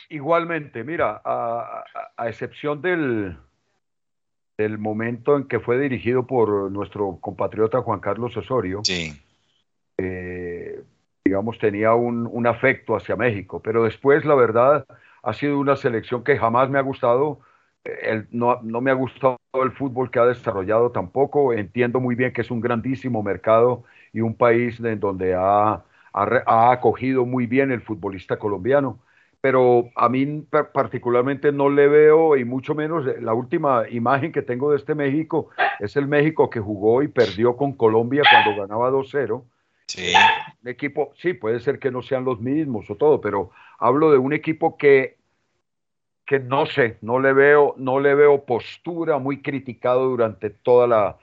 [0.09, 1.83] Igualmente, mira, a,
[2.27, 3.37] excepción del,
[4.57, 9.13] del momento en que fue dirigido por nuestro compatriota Juan Carlos Osorio, sí.
[9.97, 10.83] Eh,
[11.23, 14.85] digamos, tenía un, un, afecto hacia México, pero después, la verdad,
[15.21, 17.39] ha sido una selección que jamás me ha gustado.
[17.83, 21.53] El, no, no, me ha gustado el fútbol que ha desarrollado tampoco.
[21.53, 25.83] Entiendo muy bien que es un grandísimo mercado y un país en donde ha
[26.13, 28.99] ha, acogido muy bien el futbolista colombiano,
[29.41, 34.71] pero a mí particularmente no le veo, y mucho menos la última imagen que tengo
[34.71, 35.49] de este México
[35.79, 39.43] es el México que jugó y perdió con Colombia cuando ganaba 2-0.
[39.87, 40.13] Sí.
[40.63, 44.17] Un equipo, sí, puede ser que no sean los mismos o todo, pero hablo de
[44.17, 45.17] un equipo que,
[46.25, 51.17] que no sé, no le veo, no le veo postura, muy criticado durante toda la,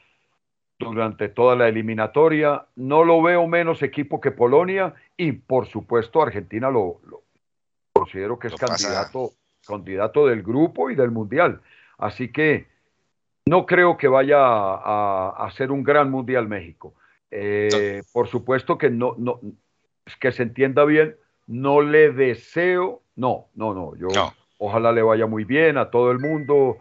[0.88, 2.66] durante toda la eliminatoria.
[2.76, 7.00] No lo veo menos equipo que Polonia y por supuesto Argentina lo,
[7.92, 9.32] considero que es candidato,
[9.66, 11.60] candidato del grupo y del mundial.
[11.98, 12.68] Así que
[13.46, 16.94] no creo que vaya a, a ser un gran mundial México.
[17.30, 19.40] Eh, por supuesto que no, no,
[20.18, 21.16] que se entienda bien,
[21.46, 24.08] no le deseo, no, no, no, yo
[24.58, 26.78] ojalá le vaya muy bien a todo el mundo,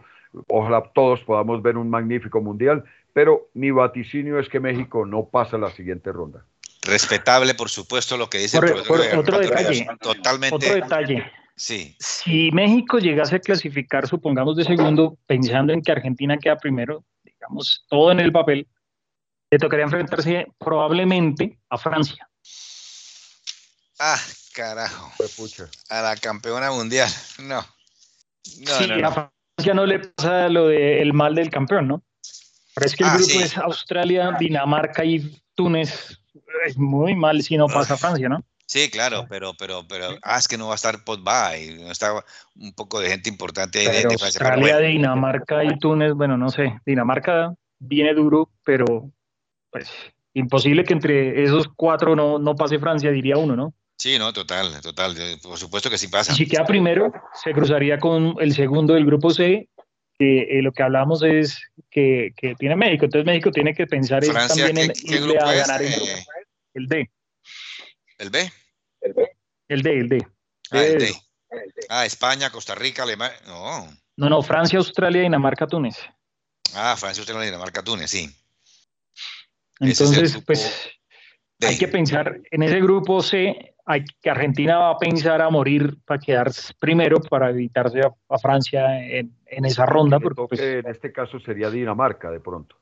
[0.48, 5.58] ojalá todos podamos ver un magnífico mundial, pero mi vaticinio es que México no pasa
[5.58, 6.44] la siguiente ronda.
[6.82, 9.18] Respetable, por supuesto, lo que dice el profesor.
[9.18, 9.86] otro detalle.
[10.00, 10.56] Totalmente.
[10.56, 11.30] Otro detalle.
[11.56, 11.94] Sí.
[11.98, 17.84] Si México llegase a clasificar, supongamos de segundo, pensando en que Argentina queda primero, digamos,
[17.90, 18.66] todo en el papel,
[19.50, 22.26] le tocaría enfrentarse probablemente a Francia.
[23.98, 24.18] Ah,
[24.54, 25.12] carajo.
[25.90, 27.10] A la campeona mundial.
[27.40, 27.56] No.
[27.56, 27.64] no
[28.78, 32.02] sí, a Francia no le pasa lo del mal del campeón, ¿no?
[32.76, 36.18] Es que el ah, grupo es Australia, Dinamarca y Túnez.
[36.66, 38.44] Es muy mal si no pasa Francia, ¿no?
[38.66, 41.90] Sí, claro, pero, pero, pero, ah, es que no va a estar Pogba y no
[41.90, 44.26] está un poco de gente importante de, de, Francia.
[44.26, 49.10] Australia, Dinamarca y Túnez, bueno, no sé, Dinamarca viene duro, pero
[49.70, 49.90] pues
[50.34, 53.74] imposible que entre esos cuatro no, no pase Francia, diría uno, ¿no?
[53.96, 56.32] Sí, no, total, total, por supuesto que sí pasa.
[56.32, 57.12] si queda primero,
[57.42, 59.68] se cruzaría con el segundo del grupo C
[60.20, 61.60] eh, lo que hablamos es
[61.90, 63.06] que, que, tiene México.
[63.06, 66.24] Entonces México tiene que pensar también en irle a ganar el, eh,
[66.74, 67.10] el D.
[68.18, 68.52] ¿El B?
[69.00, 69.30] El D,
[69.68, 69.98] el D.
[69.98, 70.26] El D.
[70.70, 71.14] Ah, el D.
[71.88, 73.36] Ah, España, Costa Rica, Alemania.
[73.46, 73.88] No.
[74.16, 75.96] No, no, Francia, Australia, Dinamarca, Túnez.
[76.74, 78.30] Ah, Francia, Australia, Dinamarca, Túnez, sí.
[79.80, 80.90] Entonces, pues
[81.62, 85.96] hay que pensar en ese grupo C hay, que Argentina va a pensar a morir
[86.04, 89.34] para quedar primero para evitarse a, Francia en,
[89.64, 90.20] esa ronda.
[90.20, 92.76] Porque, pues, en este caso sería Dinamarca de pronto.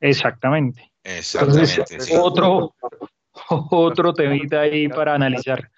[0.00, 0.92] Exactamente.
[1.04, 1.84] Exactamente.
[2.18, 2.74] otro,
[3.70, 5.70] otro temita ahí para analizar.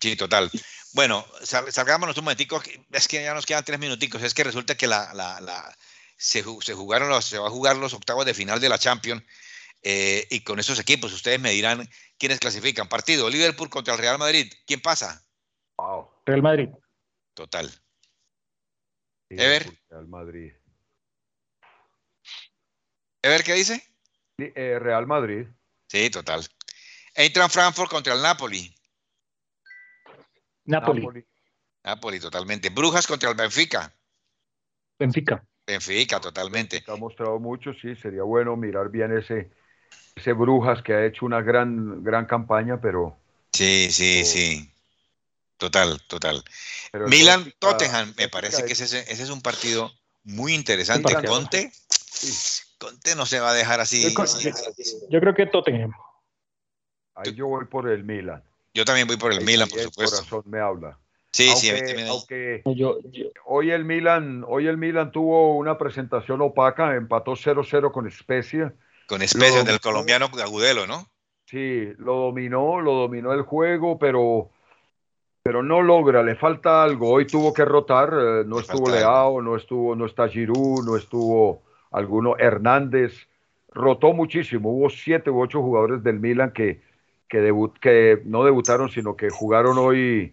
[0.00, 0.50] Sí, total.
[0.94, 2.60] Bueno, salgámonos un momentico,
[2.92, 5.74] es que ya nos quedan tres minuticos, es que resulta que la, la, la
[6.16, 9.22] se, se, jugaron los, se va a jugar los octavos de final de la Champions
[9.82, 12.88] eh, y con esos equipos ustedes me dirán quiénes clasifican.
[12.88, 14.52] Partido, Liverpool contra el Real Madrid.
[14.66, 15.24] ¿Quién pasa?
[16.24, 16.68] Real Madrid.
[17.34, 17.70] Total.
[19.28, 19.66] Ever.
[19.88, 20.52] Real Madrid.
[23.22, 23.82] Ever, ¿qué dice?
[24.38, 25.46] Eh, Real Madrid.
[25.88, 26.46] Sí, total.
[27.14, 28.74] Eintracht Frankfurt contra el Napoli.
[30.64, 31.26] Napoli.
[31.84, 32.20] Napoli.
[32.20, 32.70] totalmente.
[32.70, 33.94] Brujas contra el Benfica.
[34.98, 35.44] Benfica.
[35.66, 36.82] Benfica, totalmente.
[36.86, 39.50] Ha mostrado mucho, sí, sería bueno mirar bien ese,
[40.14, 43.16] ese Brujas que ha hecho una gran, gran campaña, pero...
[43.52, 44.70] Sí, sí, sí.
[45.58, 46.42] Total, total.
[47.08, 49.92] Milan Tottenham, me parece que ese, ese, es un partido
[50.24, 51.14] muy interesante.
[51.24, 51.70] Conte,
[52.78, 54.12] Conte no se va a dejar así.
[55.08, 55.92] Yo, creo que Tottenham.
[57.14, 58.42] Ahí yo voy por el Milan.
[58.74, 60.16] Yo también voy por el Milan, por supuesto.
[60.16, 60.98] El corazón me habla.
[61.30, 61.70] Sí, sí,
[62.08, 62.62] aunque
[63.46, 68.74] hoy el Milan, hoy el Milan tuvo una presentación opaca, empató 0-0 con Spezia.
[69.06, 71.06] Con Spezia del colombiano Agudelo, ¿no?
[71.46, 74.50] Sí, lo dominó, lo dominó el juego, pero
[75.42, 77.10] pero no logra, le falta algo.
[77.10, 81.62] Hoy tuvo que rotar, eh, no estuvo Leao, no estuvo, no está Giroud, no estuvo
[81.90, 83.26] alguno Hernández.
[83.70, 84.70] Rotó muchísimo.
[84.70, 86.80] Hubo siete u ocho jugadores del Milan que,
[87.28, 90.32] que, que no debutaron, sino que jugaron hoy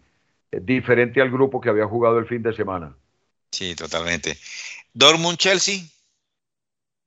[0.51, 2.95] eh, diferente al grupo que había jugado el fin de semana.
[3.51, 4.37] Sí, totalmente.
[4.93, 5.85] Dortmund Chelsea.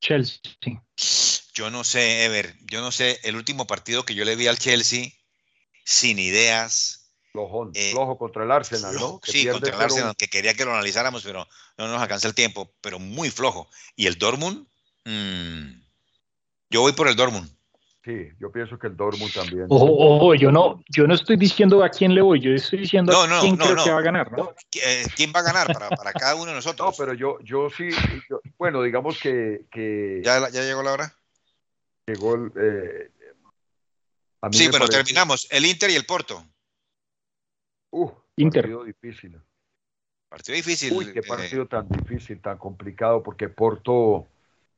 [0.00, 0.40] Chelsea.
[1.54, 4.58] Yo no sé, Ever, yo no sé, el último partido que yo le vi al
[4.58, 5.10] Chelsea
[5.84, 7.02] sin ideas,
[7.74, 9.20] eh, flojo, contra el Arsenal, ¿no?
[9.22, 11.46] sí, contra el Arsenal, que quería que lo analizáramos, pero
[11.78, 13.68] no nos alcanza el tiempo, pero muy flojo.
[13.96, 14.66] ¿Y el Dortmund?
[15.04, 15.80] Mm,
[16.70, 17.50] yo voy por el Dortmund.
[18.04, 19.66] Sí, yo pienso que el Dortmund también.
[19.68, 23.40] Ojo, yo no, yo no estoy diciendo a quién le voy, yo estoy diciendo a
[23.40, 24.52] quién creo que va a ganar, ¿no?
[24.74, 26.88] Eh, ¿Quién va a ganar para, para, cada uno de nosotros?
[26.88, 27.90] No, pero yo, yo sí,
[28.58, 29.66] bueno, digamos que...
[29.70, 31.16] que ¿Ya, ¿Ya, llegó la hora?
[32.06, 32.52] Llegó el...
[32.56, 33.10] Eh,
[34.52, 35.46] sí, pero terminamos.
[35.50, 36.44] El Inter y el Porto.
[37.90, 39.38] Uh, Partido difícil.
[40.28, 40.92] Partido difícil.
[40.94, 41.28] Uy, qué eh.
[41.28, 44.26] partido tan difícil, tan complicado, porque Porto,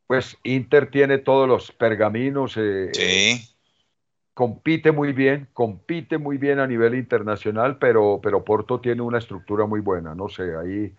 [0.06, 2.54] pues Inter tiene todos los pergaminos.
[2.56, 3.48] Eh, sí.
[4.34, 9.64] compite muy bien, compite muy bien a nivel internacional, pero, pero Porto tiene una estructura
[9.64, 10.14] muy buena.
[10.14, 10.92] No sé, ahí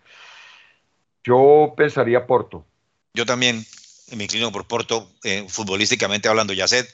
[1.22, 2.64] yo pensaría Porto.
[3.12, 3.62] Yo también
[4.14, 6.86] me inclino por Porto, eh, futbolísticamente hablando, Yacet.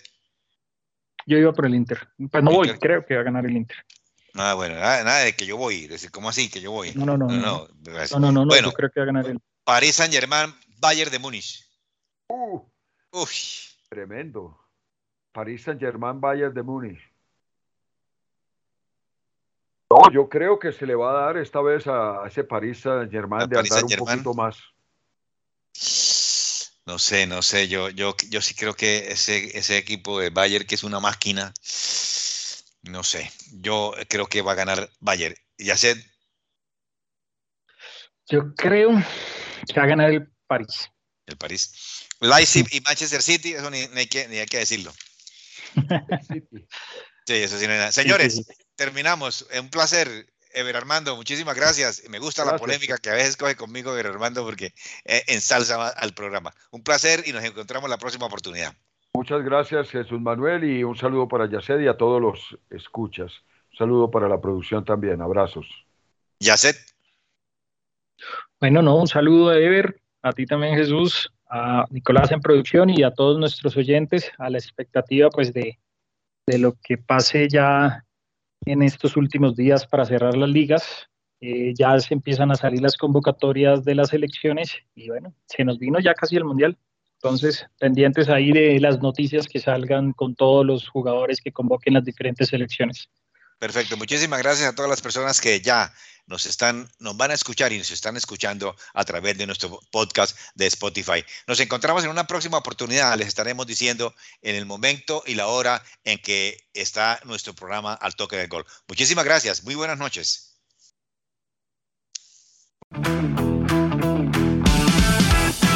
[1.26, 2.08] Yo iba por el Inter.
[2.30, 3.76] Pues no voy, creo que va a ganar el Inter.
[4.34, 5.86] Nada, bueno, nada, de que yo voy.
[5.86, 6.92] Decir, ¿cómo así que yo voy?
[6.94, 7.28] No, no, no.
[7.28, 7.68] No,
[8.18, 9.38] no, no, bueno, yo creo que va a ganar el.
[9.64, 11.64] París Saint Germain, Bayern de Múnich.
[12.28, 12.60] Uh,
[13.12, 13.28] Uy.
[13.88, 14.58] Tremendo.
[15.32, 17.00] París Saint Germain, Bayern de Múnich.
[19.90, 23.10] No, yo creo que se le va a dar esta vez a ese París Saint
[23.10, 24.56] Germain de andar un poquito más.
[26.84, 27.68] No sé, no sé.
[27.68, 31.52] Yo, yo, yo sí creo que ese, ese equipo de Bayern, que es una máquina,
[32.82, 35.36] no sé, yo creo que va a ganar Bayern.
[35.58, 35.98] ¿Yacet?
[38.28, 38.90] Yo creo
[39.66, 40.90] que va a ganar el París.
[41.26, 42.08] El París.
[42.20, 44.26] Leipzig y Manchester City, eso ni, hay, que,
[44.58, 44.92] decirlo.
[47.26, 47.92] sí, eso sí no hay nada.
[47.92, 48.42] Señores,
[48.76, 49.46] terminamos.
[49.58, 52.03] Un placer, Ever Armando, muchísimas gracias.
[52.09, 54.74] Me gusta la polémica que a veces coge conmigo Ever Armando porque
[55.05, 56.53] eh, ensalza al programa.
[56.70, 58.74] Un placer y nos encontramos la próxima oportunidad.
[59.14, 63.32] Muchas gracias, Jesús Manuel, y un saludo para Yacet y a todos los escuchas.
[63.72, 65.20] Un saludo para la producción también.
[65.20, 65.66] Abrazos.
[66.40, 66.76] Yacet.
[68.59, 73.03] Bueno, no, un saludo a Ever, a ti también, Jesús, a Nicolás en producción y
[73.03, 75.78] a todos nuestros oyentes, a la expectativa pues de,
[76.46, 78.05] de lo que pase ya
[78.66, 81.08] en estos últimos días para cerrar las ligas.
[81.40, 85.78] Eh, ya se empiezan a salir las convocatorias de las elecciones y bueno, se nos
[85.78, 86.78] vino ya casi el Mundial.
[87.14, 92.04] Entonces, pendientes ahí de las noticias que salgan con todos los jugadores que convoquen las
[92.04, 93.08] diferentes selecciones.
[93.62, 95.94] Perfecto, muchísimas gracias a todas las personas que ya
[96.26, 100.36] nos están, nos van a escuchar y nos están escuchando a través de nuestro podcast
[100.56, 101.24] de Spotify.
[101.46, 105.80] Nos encontramos en una próxima oportunidad, les estaremos diciendo en el momento y la hora
[106.02, 108.66] en que está nuestro programa Al Toque del Gol.
[108.88, 110.56] Muchísimas gracias, muy buenas noches.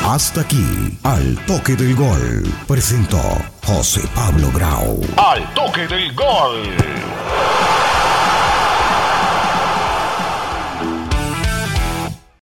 [0.07, 3.20] Hasta aquí, al toque del gol, presentó
[3.64, 5.00] José Pablo Grau.
[5.16, 6.62] Al toque del gol.